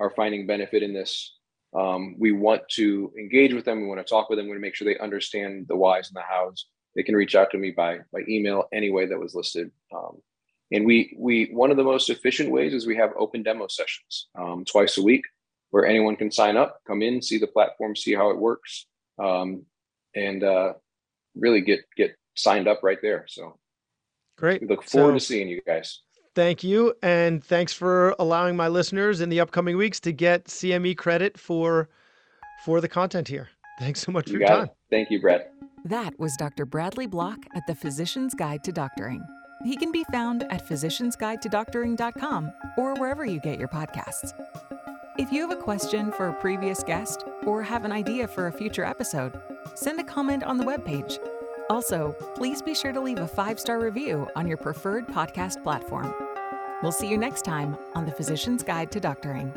[0.00, 1.34] are finding benefit in this.
[1.76, 3.80] Um, we want to engage with them.
[3.80, 4.46] We want to talk with them.
[4.46, 6.66] We want to make sure they understand the whys and the hows.
[6.96, 9.70] They can reach out to me by by email any way that was listed.
[9.94, 10.22] Um,
[10.72, 14.28] and we we one of the most efficient ways is we have open demo sessions
[14.38, 15.24] um, twice a week
[15.70, 18.86] where anyone can sign up, come in, see the platform, see how it works,
[19.22, 19.64] um,
[20.14, 20.72] and uh,
[21.36, 23.24] really get get signed up right there.
[23.28, 23.58] So
[24.36, 26.00] great we look forward So- to seeing you guys.
[26.34, 26.94] Thank you.
[27.02, 31.88] And thanks for allowing my listeners in the upcoming weeks to get CME credit for
[32.64, 33.48] for the content here.
[33.80, 34.64] Thanks so much for your time.
[34.66, 34.70] it.
[34.90, 35.52] Thank you, Brett.
[35.84, 36.64] That was Dr.
[36.64, 39.22] Bradley Block at the Physician's Guide to Doctoring.
[39.64, 44.32] He can be found at physiciansguidetodoctoring.com or wherever you get your podcasts.
[45.18, 48.52] If you have a question for a previous guest or have an idea for a
[48.52, 49.32] future episode,
[49.74, 51.18] send a comment on the webpage.
[51.68, 56.14] Also, please be sure to leave a five star review on your preferred podcast platform.
[56.84, 59.52] We'll see you next time on the Physician's Guide to Doctoring.